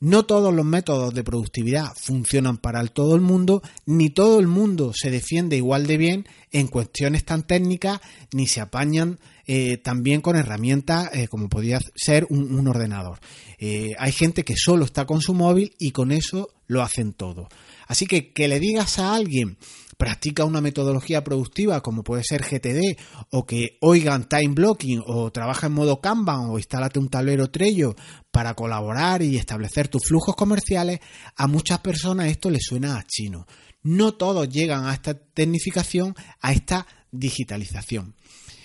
No 0.00 0.24
todos 0.24 0.52
los 0.52 0.64
métodos 0.64 1.14
de 1.14 1.22
productividad 1.22 1.92
funcionan 1.94 2.56
para 2.56 2.84
todo 2.88 3.14
el 3.14 3.20
mundo, 3.20 3.62
ni 3.86 4.10
todo 4.10 4.40
el 4.40 4.48
mundo 4.48 4.92
se 4.92 5.12
defiende 5.12 5.56
igual 5.56 5.86
de 5.86 5.96
bien 5.96 6.26
en 6.50 6.66
cuestiones 6.66 7.24
tan 7.24 7.44
técnicas, 7.44 8.00
ni 8.32 8.48
se 8.48 8.60
apañan 8.60 9.20
eh, 9.46 9.76
también 9.76 10.20
con 10.20 10.34
herramientas 10.34 11.08
eh, 11.12 11.28
como 11.28 11.48
podía 11.48 11.78
ser 11.94 12.26
un, 12.30 12.66
ordenador. 12.66 13.20
hay 13.60 14.12
gente 14.12 14.44
que 14.44 14.56
solo 14.56 14.84
está 14.84 15.04
con 15.04 15.20
su 15.20 15.34
móvil 15.34 15.76
y 15.78 15.92
con 15.92 16.10
eso 16.10 16.48
lo 16.66 16.82
hacen 16.82 17.12
todo. 17.12 17.48
Así 17.92 18.06
que 18.06 18.32
que 18.32 18.48
le 18.48 18.58
digas 18.58 18.98
a 18.98 19.14
alguien 19.14 19.58
practica 19.98 20.46
una 20.46 20.62
metodología 20.62 21.22
productiva 21.22 21.82
como 21.82 22.02
puede 22.02 22.24
ser 22.24 22.40
GTD 22.42 22.98
o 23.32 23.44
que 23.44 23.76
oigan 23.82 24.30
time 24.30 24.54
blocking 24.54 25.02
o 25.06 25.30
trabaja 25.30 25.66
en 25.66 25.74
modo 25.74 26.00
Kanban 26.00 26.48
o 26.48 26.56
instálate 26.56 26.98
un 26.98 27.10
tablero 27.10 27.50
Trello 27.50 27.94
para 28.30 28.54
colaborar 28.54 29.20
y 29.20 29.36
establecer 29.36 29.88
tus 29.88 30.06
flujos 30.08 30.34
comerciales, 30.34 31.00
a 31.36 31.46
muchas 31.46 31.80
personas 31.80 32.28
esto 32.28 32.48
les 32.48 32.64
suena 32.64 32.96
a 32.96 33.04
chino. 33.06 33.46
No 33.82 34.14
todos 34.14 34.48
llegan 34.48 34.86
a 34.86 34.94
esta 34.94 35.12
tecnificación, 35.12 36.14
a 36.40 36.54
esta 36.54 36.86
digitalización. 37.10 38.14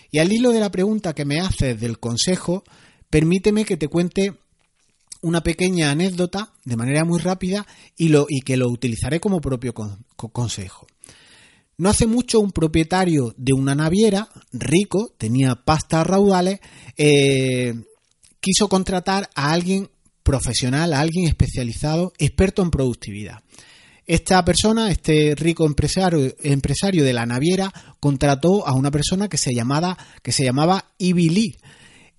Y 0.10 0.20
al 0.20 0.32
hilo 0.32 0.54
de 0.54 0.62
la 0.62 0.72
pregunta 0.72 1.14
que 1.14 1.26
me 1.26 1.42
haces 1.42 1.78
del 1.82 2.00
consejo, 2.00 2.64
permíteme 3.10 3.66
que 3.66 3.76
te 3.76 3.90
cuente 3.90 4.40
una 5.22 5.42
pequeña 5.42 5.92
anécdota 5.92 6.52
de 6.66 6.76
manera 6.76 7.06
muy 7.06 7.20
rápida 7.20 7.66
y, 7.96 8.10
lo, 8.10 8.26
y 8.30 8.42
que 8.42 8.58
lo 8.58 8.68
utilizaré 8.70 9.20
como 9.20 9.42
propio 9.42 9.74
consejo. 9.74 10.88
No 11.78 11.90
hace 11.90 12.08
mucho 12.08 12.40
un 12.40 12.52
propietario 12.52 13.36
de 13.38 13.54
una 13.54 13.76
naviera, 13.76 14.30
rico, 14.52 15.14
tenía 15.18 15.56
pastas 15.56 16.08
raudales, 16.08 16.60
eh, 16.98 17.76
quiso 18.40 18.68
contratar 18.68 19.30
a 19.36 19.52
alguien 19.52 19.90
profesional, 20.24 20.94
a 20.94 21.00
alguien 21.00 21.28
especializado, 21.28 22.14
experto 22.18 22.64
en 22.64 22.72
productividad. 22.72 23.44
Esta 24.08 24.44
persona, 24.44 24.90
este 24.90 25.36
rico 25.36 25.66
empresario, 25.66 26.34
empresario 26.42 27.04
de 27.04 27.14
la 27.14 27.26
naviera, 27.26 27.72
contrató 28.00 28.66
a 28.66 28.74
una 28.74 28.90
persona 28.90 29.28
que 29.28 29.38
se, 29.38 29.54
llamaba, 29.54 29.98
que 30.24 30.32
se 30.32 30.46
llamaba 30.46 30.94
Ivy 30.98 31.30
Lee, 31.30 31.58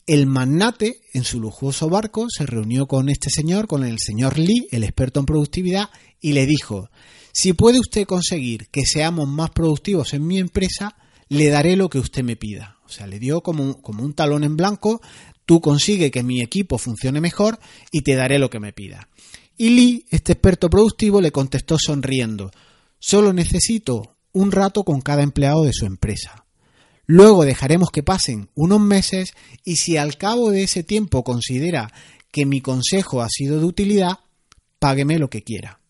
el 0.09 0.27
magnate, 0.27 1.03
en 1.12 1.23
su 1.23 1.38
lujoso 1.38 1.91
barco, 1.91 2.27
se 2.31 2.47
reunió 2.47 2.87
con 2.87 3.11
este 3.11 3.29
señor, 3.29 3.67
con 3.67 3.85
el 3.85 3.99
señor 3.99 4.38
Lee, 4.38 4.67
el 4.71 4.83
experto 4.83 5.21
en 5.21 5.27
productividad, 5.27 5.91
y 6.19 6.33
le 6.33 6.47
dijo, 6.47 6.88
si 7.31 7.53
puede 7.53 7.79
usted 7.79 8.07
conseguir 8.07 8.69
que 8.71 8.87
seamos 8.87 9.29
más 9.29 9.50
productivos 9.50 10.15
en 10.15 10.27
mi 10.27 10.38
empresa, 10.38 10.97
le 11.29 11.50
daré 11.50 11.77
lo 11.77 11.91
que 11.91 11.99
usted 11.99 12.25
me 12.25 12.37
pida. 12.37 12.79
O 12.87 12.88
sea, 12.88 13.07
le 13.07 13.19
dio 13.19 13.43
como 13.43 13.83
como 13.83 14.03
un 14.03 14.15
talón 14.15 14.45
en 14.45 14.57
blanco, 14.57 15.03
tú 15.45 15.61
consigue 15.61 16.11
que 16.11 16.23
mi 16.23 16.41
equipo 16.41 16.79
funcione 16.79 17.21
mejor 17.21 17.59
y 17.93 18.00
te 18.00 18.15
daré 18.15 18.38
lo 18.38 18.49
que 18.49 18.61
me 18.61 18.73
pida. 18.73 19.11
Y 19.59 19.71
Lee, 19.71 20.07
este 20.09 20.33
experto 20.33 20.71
productivo, 20.71 21.21
le 21.21 21.33
contestó 21.33 21.77
sonriendo, 21.79 22.50
solo 22.99 23.35
necesito 23.35 24.17
un 24.33 24.53
rato 24.53 24.85
con 24.85 25.03
cada 25.03 25.23
empleado 25.23 25.65
de 25.65 25.75
su 25.75 25.85
empresa. 25.85 26.47
Luego 27.11 27.47
dejaremos 27.47 27.91
que 27.91 28.03
pasen 28.03 28.50
unos 28.55 28.81
meses 28.81 29.33
y 29.65 29.77
si 29.77 29.97
al 29.97 30.19
cabo 30.19 30.50
de 30.50 30.65
ese 30.65 30.85
tiempo 30.85 31.25
considera 31.25 31.91
que 32.31 32.45
mi 32.45 32.61
consejo 32.61 33.23
ha 33.23 33.29
sido 33.31 33.59
de 33.59 33.65
utilidad, 33.65 34.19
págueme 34.79 35.19
lo 35.19 35.31
que 35.31 35.43
quiera. 35.43 35.81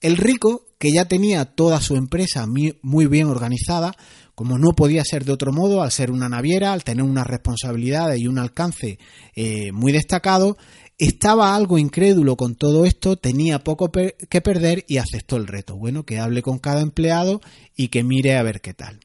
El 0.00 0.16
rico, 0.16 0.66
que 0.78 0.92
ya 0.92 1.06
tenía 1.06 1.44
toda 1.46 1.80
su 1.80 1.96
empresa 1.96 2.46
muy 2.46 3.06
bien 3.06 3.26
organizada, 3.26 3.96
como 4.36 4.56
no 4.56 4.76
podía 4.76 5.02
ser 5.02 5.24
de 5.24 5.32
otro 5.32 5.52
modo, 5.52 5.82
al 5.82 5.90
ser 5.90 6.12
una 6.12 6.28
naviera, 6.28 6.72
al 6.72 6.84
tener 6.84 7.04
unas 7.04 7.26
responsabilidades 7.26 8.20
y 8.20 8.28
un 8.28 8.38
alcance 8.38 9.00
eh, 9.34 9.72
muy 9.72 9.90
destacado, 9.90 10.56
estaba 10.96 11.56
algo 11.56 11.76
incrédulo 11.76 12.36
con 12.36 12.54
todo 12.54 12.84
esto, 12.84 13.16
tenía 13.16 13.64
poco 13.64 13.90
que 13.90 14.40
perder 14.40 14.84
y 14.86 14.98
aceptó 14.98 15.36
el 15.38 15.48
reto. 15.48 15.76
Bueno, 15.76 16.04
que 16.04 16.20
hable 16.20 16.40
con 16.42 16.60
cada 16.60 16.82
empleado 16.82 17.40
y 17.74 17.88
que 17.88 18.04
mire 18.04 18.36
a 18.36 18.44
ver 18.44 18.60
qué 18.60 18.74
tal. 18.74 19.00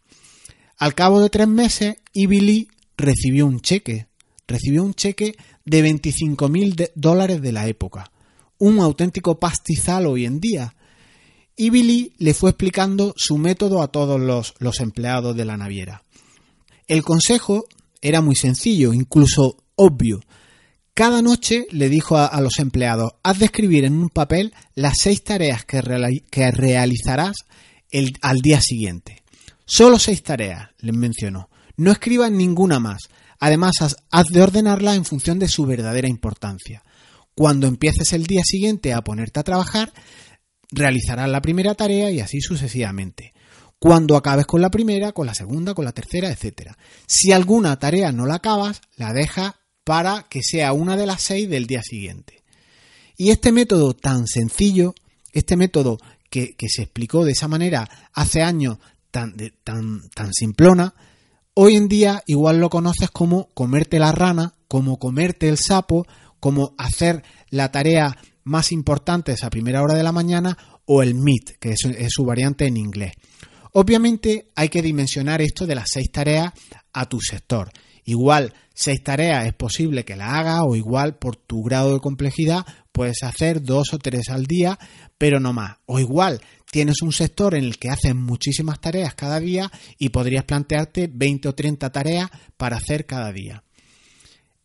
Al 0.80 0.96
cabo 0.96 1.22
de 1.22 1.30
tres 1.30 1.48
meses, 1.50 1.98
Ivy 2.14 2.70
recibió 2.96 3.46
un 3.46 3.60
cheque. 3.60 4.08
Recibió 4.48 4.84
un 4.84 4.94
cheque 4.94 5.36
de 5.66 5.82
25 5.82 6.48
mil 6.48 6.76
dólares 6.96 7.42
de 7.42 7.52
la 7.52 7.68
época. 7.68 8.12
Un 8.58 8.80
auténtico 8.80 9.40
pastizal 9.40 10.08
hoy 10.08 10.26
en 10.26 10.40
día. 10.40 10.74
Y 11.58 11.70
le 12.18 12.34
fue 12.34 12.52
explicando 12.52 13.14
su 13.18 13.38
método 13.38 13.82
a 13.82 13.92
todos 13.92 14.22
los, 14.22 14.54
los 14.60 14.80
empleados 14.80 15.36
de 15.36 15.44
la 15.44 15.58
naviera. 15.58 16.04
El 16.88 17.04
consejo 17.04 17.66
era 18.02 18.22
muy 18.22 18.36
sencillo, 18.36 18.94
incluso 18.94 19.58
obvio. 19.76 20.22
Cada 20.94 21.22
noche 21.22 21.68
le 21.72 21.90
dijo 21.90 22.18
a, 22.18 22.40
los 22.40 22.58
empleados, 22.60 23.12
haz 23.22 23.40
de 23.40 23.46
escribir 23.46 23.84
en 23.84 23.94
un 23.94 24.10
papel 24.10 24.54
las 24.76 24.94
seis 24.98 25.24
tareas 25.24 25.66
que, 25.66 25.82
realizarás 25.82 27.36
al 28.22 28.38
día 28.38 28.62
siguiente. 28.62 29.24
Solo 29.70 30.00
seis 30.00 30.24
tareas, 30.24 30.72
les 30.80 30.96
mencionó. 30.96 31.48
No 31.78 31.92
escriban 31.92 32.36
ninguna 32.36 32.80
más. 32.80 33.04
Además, 33.40 33.76
haz 34.10 34.26
de 34.26 34.42
ordenarla 34.42 34.96
en 34.96 35.06
función 35.06 35.38
de 35.38 35.48
su 35.48 35.68
verdadera 35.68 36.10
importancia. 36.10 36.84
Cuando 37.36 37.68
empieces 37.68 38.12
el 38.14 38.26
día 38.26 38.42
siguiente 38.44 38.94
a 38.94 39.04
ponerte 39.04 39.40
a 39.40 39.44
trabajar, 39.44 39.94
realizarás 40.72 41.30
la 41.30 41.44
primera 41.44 41.76
tarea 41.76 42.10
y 42.10 42.20
así 42.20 42.42
sucesivamente. 42.42 43.36
Cuando 43.78 44.18
acabes 44.18 44.48
con 44.48 44.60
la 44.60 44.72
primera, 44.72 45.12
con 45.12 45.28
la 45.28 45.36
segunda, 45.36 45.76
con 45.76 45.86
la 45.86 45.92
tercera, 45.92 46.32
etc. 46.32 46.72
Si 47.06 47.32
alguna 47.32 47.78
tarea 47.78 48.12
no 48.12 48.26
la 48.26 48.36
acabas, 48.36 48.82
la 48.98 49.14
dejas 49.14 49.54
para 49.84 50.26
que 50.32 50.42
sea 50.42 50.74
una 50.74 50.98
de 50.98 51.06
las 51.06 51.22
seis 51.22 51.48
del 51.48 51.68
día 51.68 51.84
siguiente. 51.84 52.42
Y 53.18 53.30
este 53.30 53.52
método 53.52 53.94
tan 53.94 54.26
sencillo, 54.26 54.96
este 55.32 55.56
método 55.56 56.00
que, 56.32 56.56
que, 56.56 56.70
se 56.70 56.82
explicó 56.82 57.24
de 57.24 57.34
esa 57.34 57.48
manera 57.48 57.88
hace 58.14 58.42
años 58.42 58.80
tan, 59.12 59.36
tan, 59.64 60.10
tan 60.10 60.34
simplona, 60.34 60.94
hoy 61.54 61.76
en 61.76 61.88
día 61.88 62.24
igual 62.28 62.60
lo 62.60 62.70
conoces 62.70 63.10
como 63.12 63.50
comerte 63.54 64.00
la 64.00 64.12
rana, 64.12 64.54
como 64.68 64.98
comerte 64.98 65.50
el 65.50 65.58
sapo, 65.58 66.06
como 66.40 66.74
hacer 66.78 67.24
la 67.50 67.72
tarea 67.72 68.18
más 68.44 68.72
importante 68.72 69.34
esa 69.34 69.50
primera 69.50 69.82
hora 69.82 69.96
de 69.96 70.04
la 70.04 70.12
mañana 70.12 70.58
o 70.86 71.04
el 71.04 71.16
MIT, 71.16 71.58
que 71.60 71.72
es, 71.72 71.86
es 71.86 72.10
su 72.12 72.26
variante 72.26 72.66
en 72.66 72.78
inglés. 72.78 73.14
Obviamente 73.74 74.50
hay 74.56 74.70
que 74.70 74.82
dimensionar 74.82 75.42
esto 75.42 75.68
de 75.68 75.76
las 75.76 75.90
seis 75.92 76.12
tareas 76.12 76.54
a 76.94 77.08
tu 77.08 77.20
sector 77.22 77.72
Igual 78.10 78.56
seis 78.74 79.04
tareas 79.04 79.46
es 79.46 79.54
posible 79.54 80.04
que 80.04 80.16
la 80.16 80.40
hagas 80.40 80.62
o 80.68 80.76
igual 80.76 81.18
por 81.18 81.36
tu 81.36 81.62
grado 81.62 81.94
de 81.94 82.00
complejidad 82.00 82.66
puedes 82.92 83.22
hacer 83.22 83.62
dos 83.62 83.94
o 83.94 84.00
tres 84.00 84.30
al 84.30 84.48
día, 84.48 84.80
pero 85.20 85.40
no 85.40 85.54
más. 85.54 85.78
O 85.86 86.00
igual 86.00 86.42
tienes 86.72 87.02
un 87.02 87.12
sector 87.12 87.56
en 87.56 87.64
el 87.64 87.78
que 87.78 87.90
haces 87.90 88.16
muchísimas 88.16 88.80
tareas 88.80 89.16
cada 89.16 89.40
día 89.40 89.72
y 89.98 90.10
podrías 90.10 90.44
plantearte 90.44 91.10
20 91.12 91.50
o 91.50 91.56
30 91.56 91.92
tareas 91.92 92.30
para 92.58 92.78
hacer 92.78 93.06
cada 93.06 93.32
día. 93.32 93.64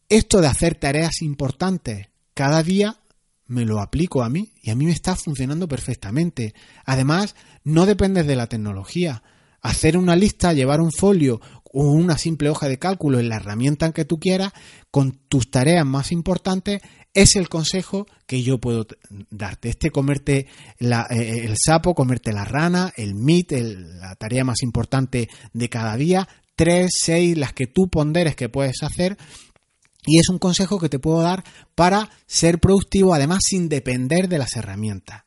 Esto 0.08 0.40
de 0.40 0.49
hacer 0.49 0.75
tareas 0.75 1.23
importantes 1.23 2.08
cada 2.34 2.62
día 2.62 2.99
me 3.46 3.64
lo 3.64 3.80
aplico 3.80 4.23
a 4.23 4.28
mí 4.28 4.52
y 4.62 4.70
a 4.70 4.75
mí 4.75 4.87
me 4.87 4.92
está 4.92 5.16
funcionando 5.16 5.68
perfectamente. 5.68 6.54
Además, 6.84 7.37
no 7.62 7.87
dependes 7.87 8.26
de 8.26 8.37
la 8.37 8.49
tecnología. 8.49 9.23
Hacer 9.61 9.96
una 9.96 10.16
lista, 10.16 10.52
llevar 10.52 10.80
un 10.80 10.92
folio 10.92 11.40
o 11.73 11.90
una 11.92 12.18
simple 12.18 12.50
hoja 12.50 12.68
de 12.68 12.78
cálculo 12.78 13.18
en 13.18 13.28
la 13.28 13.37
herramienta 13.37 13.92
que 13.92 14.04
tú 14.04 14.18
quieras 14.18 14.52
con 14.90 15.12
tus 15.28 15.50
tareas 15.50 15.87
más 15.87 16.12
importantes 16.12 16.82
es 17.14 17.37
el 17.37 17.49
consejo 17.49 18.06
que 18.26 18.42
yo 18.42 18.59
puedo 18.59 18.87
darte. 19.30 19.71
Este 19.71 19.90
comerte 19.90 20.47
la, 20.78 21.06
eh, 21.11 21.44
el 21.44 21.56
sapo, 21.56 21.94
comerte 21.94 22.33
la 22.33 22.44
rana, 22.44 22.92
el 22.97 23.14
mit, 23.14 23.52
la 23.52 24.16
tarea 24.16 24.44
más 24.44 24.62
importante 24.62 25.28
de 25.52 25.68
cada 25.68 25.97
día, 25.97 26.28
tres, 26.56 26.90
seis, 27.00 27.38
las 27.38 27.52
que 27.52 27.66
tú 27.66 27.88
ponderes 27.88 28.37
que 28.37 28.49
puedes 28.49 28.83
hacer 28.83 29.16
y 30.06 30.18
es 30.18 30.28
un 30.28 30.38
consejo 30.38 30.78
que 30.78 30.88
te 30.88 30.99
puedo 30.99 31.23
dar 31.23 31.44
para 31.75 32.11
ser 32.26 32.59
productivo, 32.59 33.14
además 33.14 33.38
sin 33.42 33.68
depender 33.68 34.28
de 34.28 34.38
las 34.38 34.54
herramientas. 34.56 35.23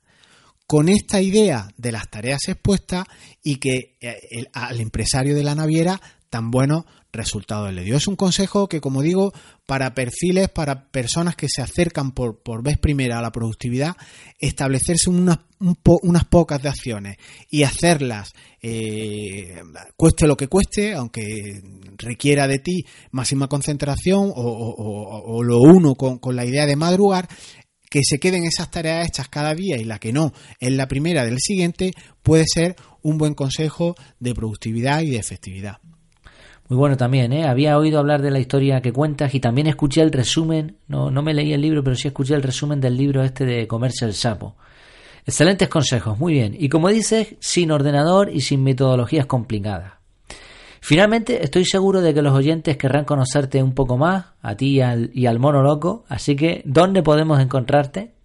Con 0.67 0.89
esta 0.89 1.21
idea 1.21 1.69
de 1.77 1.91
las 1.91 2.09
tareas 2.09 2.41
expuestas 2.47 3.05
y 3.41 3.55
que 3.55 3.97
eh, 4.01 4.45
al 4.53 4.79
empresario 4.81 5.33
de 5.33 5.43
la 5.43 5.55
naviera 5.55 6.01
tan 6.29 6.51
buenos 6.51 6.83
resultados 7.11 7.73
le 7.73 7.83
dio. 7.83 7.97
Es 7.97 8.07
un 8.07 8.15
consejo 8.15 8.67
que, 8.67 8.81
como 8.81 9.01
digo, 9.01 9.33
para 9.65 9.93
perfiles, 9.93 10.49
para 10.49 10.89
personas 10.89 11.35
que 11.35 11.47
se 11.49 11.61
acercan 11.61 12.11
por, 12.11 12.41
por 12.41 12.63
vez 12.63 12.77
primera 12.77 13.19
a 13.19 13.21
la 13.21 13.31
productividad, 13.31 13.95
establecerse 14.39 15.09
unas, 15.09 15.39
unas 15.59 16.25
pocas 16.25 16.61
de 16.61 16.69
acciones 16.69 17.17
y 17.49 17.63
hacerlas, 17.63 18.33
eh, 18.61 19.61
cueste 19.95 20.27
lo 20.27 20.37
que 20.37 20.47
cueste, 20.47 20.93
aunque 20.93 21.61
requiera 21.97 22.47
de 22.47 22.59
ti 22.59 22.85
máxima 23.11 23.47
concentración 23.47 24.31
o, 24.35 25.43
lo 25.43 25.59
uno 25.59 25.95
con, 25.95 26.19
con 26.19 26.35
la 26.35 26.45
idea 26.45 26.65
de 26.65 26.75
madrugar, 26.75 27.27
que 27.89 28.01
se 28.03 28.19
queden 28.19 28.43
esas 28.43 28.69
tareas 28.69 29.07
hechas 29.07 29.29
cada 29.29 29.55
día 29.55 29.77
y 29.77 29.85
la 29.85 29.99
que 29.99 30.11
no 30.11 30.33
es 30.59 30.71
la 30.73 30.87
primera 30.87 31.25
del 31.25 31.39
siguiente, 31.39 31.93
puede 32.21 32.45
ser 32.45 32.75
un 33.01 33.17
buen 33.17 33.33
consejo 33.33 33.95
de 34.19 34.35
productividad 34.35 35.01
y 35.01 35.11
de 35.11 35.17
efectividad. 35.17 35.77
Muy 36.69 36.77
bueno 36.77 36.97
también, 36.97 37.31
¿eh? 37.31 37.47
Había 37.47 37.77
oído 37.77 37.97
hablar 37.97 38.21
de 38.21 38.29
la 38.29 38.39
historia 38.39 38.81
que 38.81 38.91
cuentas 38.91 39.33
y 39.33 39.39
también 39.39 39.67
escuché 39.67 40.01
el 40.01 40.11
resumen, 40.11 40.77
no, 40.87 41.09
no 41.09 41.21
me 41.21 41.33
leí 41.33 41.53
el 41.53 41.61
libro, 41.61 41.81
pero 41.81 41.95
sí 41.95 42.09
escuché 42.09 42.33
el 42.33 42.43
resumen 42.43 42.81
del 42.81 42.97
libro 42.97 43.23
este 43.23 43.45
de 43.45 43.67
Comerse 43.67 44.03
el 44.03 44.13
Sapo. 44.13 44.55
Excelentes 45.25 45.69
consejos, 45.69 46.19
muy 46.19 46.33
bien. 46.33 46.55
Y 46.59 46.67
como 46.67 46.89
dices, 46.89 47.35
sin 47.39 47.71
ordenador 47.71 48.29
y 48.29 48.41
sin 48.41 48.63
metodologías 48.63 49.25
complicadas. 49.25 49.93
Finalmente, 50.81 51.43
estoy 51.43 51.65
seguro 51.65 52.01
de 52.01 52.13
que 52.13 52.21
los 52.21 52.33
oyentes 52.33 52.77
querrán 52.77 53.05
conocerte 53.05 53.63
un 53.63 53.73
poco 53.73 53.97
más, 53.97 54.25
a 54.41 54.55
ti 54.55 54.75
y 54.75 54.81
al, 54.81 55.09
y 55.13 55.25
al 55.25 55.39
mono 55.39 55.61
loco, 55.61 56.05
así 56.07 56.35
que 56.35 56.61
¿dónde 56.65 57.01
podemos 57.01 57.39
encontrarte? 57.39 58.16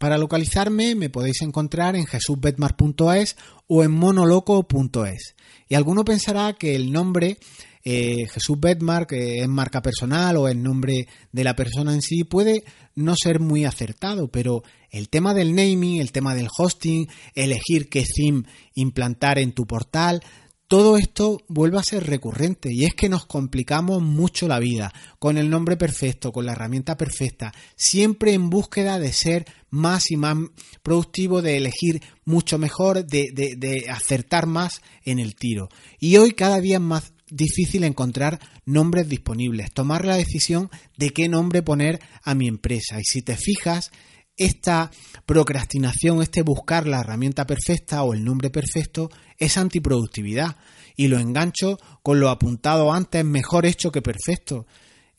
Para 0.00 0.16
localizarme 0.16 0.94
me 0.94 1.10
podéis 1.10 1.42
encontrar 1.42 1.94
en 1.94 2.06
jesusbetmar.es 2.06 3.36
o 3.66 3.84
en 3.84 3.90
monoloco.es. 3.90 5.34
Y 5.68 5.74
alguno 5.74 6.06
pensará 6.06 6.54
que 6.54 6.74
el 6.74 6.90
nombre 6.90 7.36
eh, 7.84 8.26
Jesús 8.32 8.58
Betmar, 8.58 9.06
que 9.06 9.42
es 9.42 9.48
marca 9.48 9.82
personal 9.82 10.38
o 10.38 10.48
el 10.48 10.62
nombre 10.62 11.06
de 11.32 11.44
la 11.44 11.54
persona 11.54 11.92
en 11.92 12.00
sí, 12.00 12.24
puede 12.24 12.64
no 12.94 13.14
ser 13.14 13.40
muy 13.40 13.66
acertado, 13.66 14.28
pero 14.28 14.62
el 14.88 15.10
tema 15.10 15.34
del 15.34 15.54
naming, 15.54 16.00
el 16.00 16.12
tema 16.12 16.34
del 16.34 16.48
hosting, 16.56 17.06
elegir 17.34 17.90
qué 17.90 18.02
theme 18.02 18.44
implantar 18.72 19.38
en 19.38 19.52
tu 19.52 19.66
portal, 19.66 20.22
todo 20.70 20.96
esto 20.96 21.42
vuelve 21.48 21.78
a 21.78 21.82
ser 21.82 22.06
recurrente 22.06 22.68
y 22.72 22.84
es 22.84 22.94
que 22.94 23.08
nos 23.08 23.26
complicamos 23.26 24.00
mucho 24.00 24.46
la 24.46 24.60
vida 24.60 24.94
con 25.18 25.36
el 25.36 25.50
nombre 25.50 25.76
perfecto, 25.76 26.30
con 26.30 26.46
la 26.46 26.52
herramienta 26.52 26.96
perfecta, 26.96 27.52
siempre 27.74 28.34
en 28.34 28.50
búsqueda 28.50 29.00
de 29.00 29.12
ser 29.12 29.46
más 29.70 30.10
y 30.10 30.16
más 30.16 30.36
productivo, 30.82 31.42
de 31.42 31.56
elegir 31.56 32.02
mucho 32.24 32.58
mejor, 32.58 33.06
de, 33.06 33.30
de 33.32 33.90
acertar 33.90 34.46
más 34.46 34.82
en 35.04 35.18
el 35.18 35.34
tiro. 35.34 35.68
Y 35.98 36.16
hoy 36.16 36.32
cada 36.32 36.60
día 36.60 36.76
es 36.76 36.82
más 36.82 37.12
difícil 37.30 37.84
encontrar 37.84 38.40
nombres 38.64 39.08
disponibles, 39.08 39.72
tomar 39.72 40.04
la 40.04 40.16
decisión 40.16 40.70
de 40.96 41.10
qué 41.10 41.28
nombre 41.28 41.62
poner 41.62 42.00
a 42.22 42.34
mi 42.34 42.48
empresa. 42.48 42.98
Y 42.98 43.04
si 43.04 43.22
te 43.22 43.36
fijas, 43.36 43.90
esta 44.36 44.90
procrastinación, 45.26 46.22
este 46.22 46.42
buscar 46.42 46.86
la 46.86 47.00
herramienta 47.00 47.46
perfecta 47.46 48.02
o 48.02 48.14
el 48.14 48.24
nombre 48.24 48.50
perfecto, 48.50 49.10
es 49.38 49.58
antiproductividad. 49.58 50.56
Y 50.96 51.08
lo 51.08 51.18
engancho 51.18 51.78
con 52.02 52.20
lo 52.20 52.30
apuntado 52.30 52.92
antes, 52.92 53.24
mejor 53.24 53.66
hecho 53.66 53.92
que 53.92 54.02
perfecto. 54.02 54.66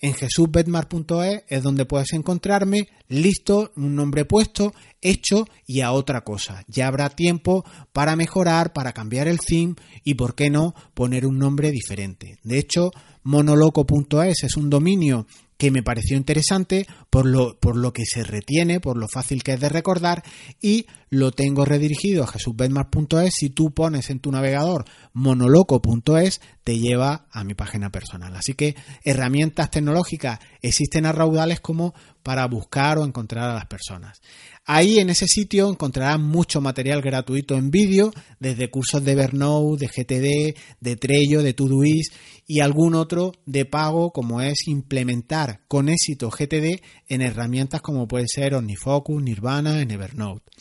En 0.02 0.16
jesusbetmar.es 0.16 1.44
es 1.48 1.64
donde 1.64 1.86
puedes 1.86 2.14
encontrarme 2.14 2.90
listo, 3.08 3.72
un 3.76 3.96
nombre 3.96 4.26
puesto, 4.26 4.74
hecho 5.00 5.46
y 5.68 5.82
a 5.82 5.92
otra 5.92 6.22
cosa. 6.22 6.64
Ya 6.68 6.88
habrá 6.88 7.12
tiempo 7.12 7.64
para 7.94 8.16
mejorar, 8.16 8.74
para 8.74 8.94
cambiar 8.94 9.28
el 9.28 9.40
theme 9.40 9.76
y, 10.04 10.16
por 10.16 10.34
qué 10.34 10.50
no, 10.50 10.74
poner 10.96 11.28
un 11.28 11.38
nombre 11.38 11.70
diferente. 11.70 12.40
De 12.44 12.58
hecho, 12.58 12.90
monoloco.es 13.24 14.44
es 14.44 14.58
un 14.58 14.72
dominio 14.72 15.28
que 15.62 15.70
me 15.70 15.84
pareció 15.84 16.18
interesante 16.18 16.88
por 17.12 17.28
lo, 17.28 17.60
por 17.60 17.78
lo 17.78 17.94
que 17.94 18.04
se 18.04 18.24
retiene, 18.24 18.80
por 18.80 18.98
lo 18.98 19.08
fácil 19.08 19.44
que 19.44 19.54
es 19.54 19.60
de 19.60 19.70
recordar 19.70 20.24
y 20.60 20.88
lo 21.12 21.32
tengo 21.32 21.66
redirigido 21.66 22.24
a 22.24 22.28
jesusbetmar.es. 22.28 23.32
Si 23.36 23.52
tú 23.52 23.70
pones 23.70 24.10
en 24.10 24.20
tu 24.20 24.32
navegador 24.32 24.86
monoloco.es, 25.14 26.42
te 26.64 26.78
lleva 26.78 27.28
a 27.32 27.44
mi 27.44 27.54
página 27.54 27.92
personal. 27.92 28.36
Así 28.36 28.54
que 28.54 28.76
herramientas 29.04 29.72
tecnológicas 29.72 30.40
existen 30.62 31.06
a 31.06 31.12
raudales 31.12 31.60
como 31.60 31.94
para 32.24 32.46
buscar 32.48 33.00
o 33.00 33.06
encontrar 33.06 33.50
a 33.50 33.56
las 33.56 33.66
personas. 33.66 34.22
Ahí 34.66 35.00
en 35.00 35.10
ese 35.10 35.28
sitio 35.28 35.70
encontrarás 35.70 36.20
mucho 36.20 36.62
material 36.62 37.02
gratuito 37.02 37.56
en 37.56 37.72
vídeo, 37.72 38.14
desde 38.40 38.70
cursos 38.70 39.04
de 39.04 39.14
Evernote, 39.14 39.86
de 39.86 39.88
GTD, 39.88 40.58
de 40.80 40.96
Trello, 40.98 41.42
de 41.42 41.54
Todoist 41.54 42.14
y 42.46 42.60
algún 42.60 42.94
otro 42.94 43.32
de 43.46 43.66
pago 43.66 44.12
como 44.12 44.40
es 44.40 44.68
implementar 44.68 45.62
con 45.68 45.90
éxito 45.90 46.30
GTD 46.30 46.82
en 47.08 47.22
herramientas 47.22 47.82
como 47.82 48.08
puede 48.08 48.26
ser 48.28 48.54
OmniFocus, 48.54 49.22
Nirvana, 49.22 49.82
en 49.82 49.90
Evernote. 49.90 50.52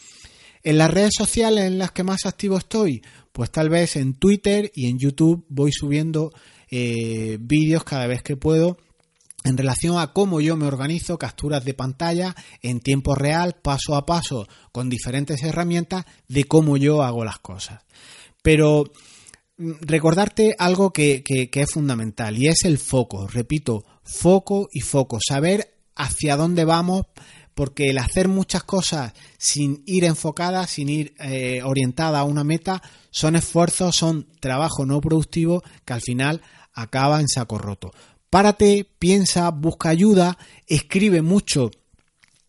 En 0.62 0.76
las 0.76 0.90
redes 0.90 1.12
sociales 1.16 1.64
en 1.64 1.78
las 1.78 1.90
que 1.92 2.02
más 2.02 2.26
activo 2.26 2.58
estoy, 2.58 3.02
pues 3.32 3.50
tal 3.50 3.68
vez 3.68 3.96
en 3.96 4.14
Twitter 4.14 4.70
y 4.74 4.88
en 4.88 4.98
YouTube 4.98 5.44
voy 5.48 5.72
subiendo 5.72 6.32
eh, 6.70 7.38
vídeos 7.40 7.84
cada 7.84 8.06
vez 8.06 8.22
que 8.22 8.36
puedo 8.36 8.78
en 9.44 9.56
relación 9.56 9.98
a 9.98 10.12
cómo 10.12 10.40
yo 10.40 10.56
me 10.56 10.66
organizo 10.66 11.18
capturas 11.18 11.64
de 11.64 11.74
pantalla 11.74 12.34
en 12.62 12.80
tiempo 12.80 13.14
real, 13.14 13.56
paso 13.62 13.94
a 13.96 14.04
paso, 14.04 14.46
con 14.72 14.90
diferentes 14.90 15.42
herramientas 15.42 16.04
de 16.28 16.44
cómo 16.44 16.76
yo 16.76 17.02
hago 17.02 17.24
las 17.24 17.38
cosas. 17.38 17.82
Pero 18.42 18.84
mm, 19.56 19.72
recordarte 19.80 20.54
algo 20.58 20.92
que, 20.92 21.22
es 21.26 21.70
fundamental 21.70 22.36
y 22.38 22.48
es 22.48 22.64
el 22.64 22.78
foco, 22.78 23.26
repito, 23.28 23.84
foco 24.02 24.68
y 24.72 24.80
foco, 24.80 25.18
saber 25.26 25.74
hacia 25.96 26.36
dónde 26.36 26.64
vamos 26.64 27.06
porque 27.60 27.90
el 27.90 27.98
hacer 27.98 28.26
muchas 28.26 28.62
cosas 28.64 29.12
sin 29.36 29.82
ir 29.84 30.04
enfocada, 30.04 30.66
sin 30.66 30.88
ir 30.88 31.12
eh, 31.18 31.60
orientada 31.62 32.20
a 32.20 32.24
una 32.24 32.42
meta, 32.42 32.80
son 33.10 33.36
esfuerzos, 33.36 33.96
son 33.96 34.26
trabajo 34.40 34.86
no 34.86 34.98
productivo 35.02 35.62
que 35.84 35.92
al 35.92 36.00
final 36.00 36.40
acaba 36.72 37.20
en 37.20 37.28
saco 37.28 37.58
roto. 37.58 37.92
Párate, 38.30 38.86
piensa, 38.98 39.50
busca 39.50 39.90
ayuda, 39.90 40.38
escribe 40.66 41.20
mucho 41.20 41.70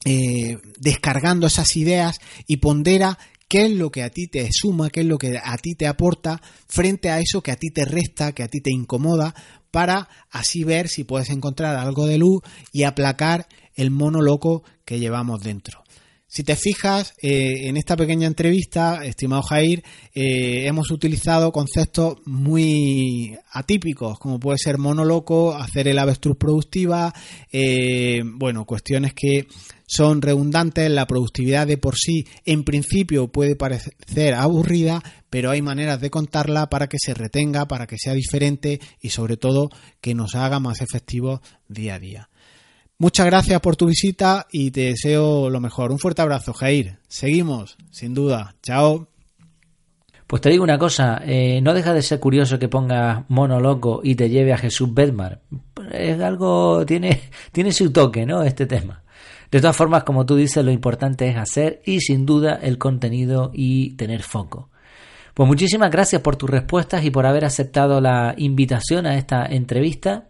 eh, 0.06 0.60
descargando 0.80 1.48
esas 1.48 1.76
ideas 1.76 2.22
y 2.48 2.58
pondera 2.58 3.20
qué 3.50 3.66
es 3.66 3.72
lo 3.72 3.92
que 3.92 4.04
a 4.04 4.12
ti 4.12 4.28
te 4.28 4.48
suma, 4.54 4.90
qué 4.90 5.02
es 5.02 5.08
lo 5.08 5.18
que 5.18 5.38
a 5.44 5.58
ti 5.58 5.76
te 5.76 5.88
aporta 5.88 6.42
frente 6.70 7.10
a 7.10 7.20
eso 7.20 7.44
que 7.44 7.52
a 7.52 7.58
ti 7.58 7.70
te 7.70 7.84
resta, 7.84 8.32
que 8.32 8.44
a 8.44 8.48
ti 8.48 8.62
te 8.62 8.72
incomoda, 8.72 9.36
para 9.72 10.08
así 10.30 10.64
ver 10.64 10.88
si 10.88 11.04
puedes 11.04 11.30
encontrar 11.32 11.76
algo 11.76 12.06
de 12.06 12.18
luz 12.18 12.42
y 12.72 12.84
aplacar 12.84 13.50
el 13.76 13.92
mono 13.92 14.22
loco 14.22 14.64
que 14.86 15.00
llevamos 15.00 15.42
dentro. 15.42 15.84
Si 16.34 16.44
te 16.46 16.56
fijas, 16.56 17.14
eh, 17.22 17.68
en 17.68 17.76
esta 17.76 17.98
pequeña 17.98 18.26
entrevista, 18.26 19.04
estimado 19.04 19.42
Jair, 19.42 19.84
eh, 20.14 20.66
hemos 20.66 20.90
utilizado 20.90 21.52
conceptos 21.52 22.20
muy 22.24 23.38
atípicos, 23.52 24.18
como 24.18 24.40
puede 24.40 24.58
ser 24.58 24.78
monoloco, 24.78 25.54
hacer 25.54 25.90
el 25.90 26.00
avestruz 26.00 26.38
productiva, 26.38 27.14
eh, 27.52 28.22
bueno, 28.24 28.64
cuestiones 28.64 29.14
que 29.14 29.48
son 29.86 30.22
redundantes, 30.22 30.90
la 30.90 31.06
productividad 31.06 31.68
de 31.68 31.78
por 31.78 31.98
sí 31.98 32.26
en 32.46 32.64
principio 32.64 33.28
puede 33.28 33.58
parecer 33.58 34.34
aburrida, 34.34 35.04
pero 35.30 35.52
hay 35.52 35.62
maneras 35.62 36.00
de 36.00 36.12
contarla 36.12 36.70
para 36.70 36.88
que 36.88 36.98
se 36.98 37.14
retenga, 37.14 37.68
para 37.68 37.88
que 37.88 37.98
sea 37.98 38.14
diferente 38.14 38.80
y 39.02 39.10
sobre 39.10 39.36
todo 39.36 39.70
que 40.00 40.16
nos 40.16 40.36
haga 40.36 40.62
más 40.62 40.80
efectivos 40.80 41.42
día 41.68 41.96
a 41.96 42.00
día. 42.00 42.31
Muchas 43.02 43.26
gracias 43.26 43.60
por 43.62 43.76
tu 43.76 43.88
visita 43.88 44.46
y 44.52 44.70
te 44.70 44.82
deseo 44.82 45.50
lo 45.50 45.60
mejor. 45.60 45.92
Un 45.92 45.98
fuerte 45.98 46.22
abrazo, 46.22 46.54
Jair. 46.54 47.00
Seguimos, 47.08 47.76
sin 47.90 48.14
duda. 48.14 48.54
Chao. 48.62 49.08
Pues 50.28 50.40
te 50.40 50.52
digo 50.52 50.64
una 50.64 50.78
cosa, 50.78 51.20
eh, 51.26 51.62
no 51.64 51.74
deja 51.74 51.96
de 51.96 52.04
ser 52.04 52.20
curioso 52.20 52.60
que 52.60 52.70
pongas 52.70 53.26
mono 53.28 53.60
loco 53.60 54.02
y 54.04 54.14
te 54.14 54.30
lleve 54.30 54.54
a 54.54 54.58
Jesús 54.60 54.94
Bedmar. 54.94 55.42
Es 55.92 56.22
algo, 56.22 56.86
tiene, 56.86 57.24
tiene 57.52 57.72
su 57.72 57.92
toque, 57.92 58.24
¿no? 58.28 58.44
Este 58.44 58.68
tema. 58.68 59.02
De 59.50 59.60
todas 59.60 59.76
formas, 59.76 60.04
como 60.04 60.28
tú 60.28 60.36
dices, 60.36 60.64
lo 60.64 60.70
importante 60.70 61.28
es 61.28 61.38
hacer 61.38 61.82
y 61.84 62.02
sin 62.02 62.28
duda 62.28 62.60
el 62.62 62.78
contenido 62.78 63.50
y 63.52 63.96
tener 63.96 64.22
foco. 64.22 64.70
Pues 65.34 65.48
muchísimas 65.48 65.90
gracias 65.90 66.22
por 66.22 66.36
tus 66.36 66.52
respuestas 66.52 67.04
y 67.04 67.10
por 67.10 67.26
haber 67.26 67.46
aceptado 67.46 68.00
la 68.00 68.36
invitación 68.38 69.08
a 69.08 69.18
esta 69.18 69.44
entrevista. 69.48 70.28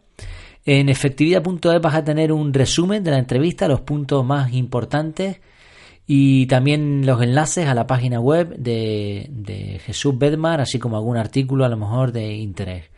En 0.65 0.89
efectividad.es 0.89 1.82
vas 1.82 1.95
a 1.95 2.04
tener 2.04 2.32
un 2.32 2.54
resumen 2.54 3.04
de 3.04 3.12
la 3.12 3.17
entrevista, 3.17 3.67
los 3.67 3.82
puntos 3.82 4.24
más 4.26 4.54
importantes 4.54 5.39
y 6.06 6.45
también 6.47 7.06
los 7.06 7.21
enlaces 7.21 7.67
a 7.67 7.74
la 7.74 7.88
página 7.88 8.19
web 8.19 8.56
de, 8.58 9.80
Jesús 9.86 10.17
Bedmar, 10.17 10.62
así 10.62 10.78
como 10.78 10.97
algún 10.97 11.17
artículo 11.17 11.65
a 11.65 11.69
lo 11.69 11.78
mejor 11.78 12.12
de 12.12 12.34
interés. 12.34 12.89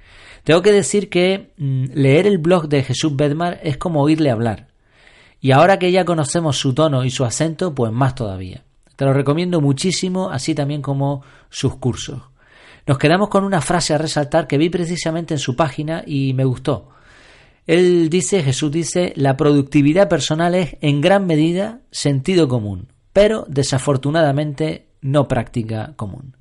Tengo 0.43 0.62
que 0.62 0.71
decir 0.71 1.10
que 1.10 1.54
mm, 1.58 1.86
leer 1.93 2.28
el 2.28 2.38
blog 2.38 2.67
de 2.67 2.84
Jesús 2.84 3.15
Bedmar 3.15 3.60
es 3.63 3.78
como 3.78 4.02
oírle 4.02 4.30
hablar. 4.30 4.67
Y 5.39 5.52
ahora 5.52 5.80
que 5.80 5.91
ya 5.91 6.06
conocemos 6.06 6.58
su 6.58 6.73
tono 6.73 7.06
y 7.06 7.12
su 7.12 7.23
acento, 7.23 7.76
pues 7.76 7.91
más 7.91 8.15
todavía. 8.15 8.63
Te 8.95 9.06
lo 9.06 9.13
recomiendo 9.13 9.62
muchísimo, 9.62 10.30
así 10.30 10.54
también 10.54 10.82
como 10.82 11.23
sus 11.49 11.76
cursos. 11.78 12.21
Nos 12.86 12.97
quedamos 12.97 13.30
con 13.30 13.43
una 13.43 13.62
frase 13.62 13.93
a 13.93 13.97
resaltar 13.97 14.47
que 14.47 14.58
vi 14.58 14.69
precisamente 14.69 15.34
en 15.34 15.39
su 15.39 15.56
página 15.56 16.04
y 16.06 16.34
me 16.34 16.45
gustó. 16.45 16.89
Él 17.65 18.10
dice, 18.10 18.43
Jesús 18.43 18.71
dice, 18.71 19.13
la 19.15 19.38
productividad 19.38 20.10
personal 20.10 20.56
es 20.56 20.76
en 20.82 21.02
gran 21.02 21.26
medida 21.26 21.80
sentido 21.91 22.47
común, 22.47 22.89
pero 23.13 23.45
desafortunadamente 23.47 24.88
no 25.02 25.28
práctica 25.28 25.93
común. 25.95 26.36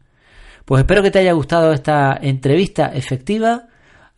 Pues 0.65 0.81
espero 0.81 1.03
que 1.03 1.11
te 1.11 1.19
haya 1.19 1.33
gustado 1.33 1.73
esta 1.73 2.19
entrevista 2.21 2.87
efectiva. 2.95 3.69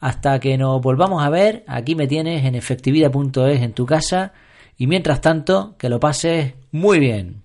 Hasta 0.01 0.39
que 0.39 0.59
nos 0.59 0.83
volvamos 0.83 1.25
a 1.25 1.31
ver, 1.31 1.65
aquí 1.67 1.95
me 1.95 2.07
tienes 2.07 2.45
en 2.45 2.55
efectividad.es 2.55 3.63
en 3.63 3.73
tu 3.73 3.87
casa 3.87 4.33
y 4.77 4.87
mientras 4.87 5.21
tanto, 5.21 5.77
que 5.79 5.89
lo 5.89 6.01
pases 6.01 6.55
muy 6.71 6.99
bien. 6.99 7.43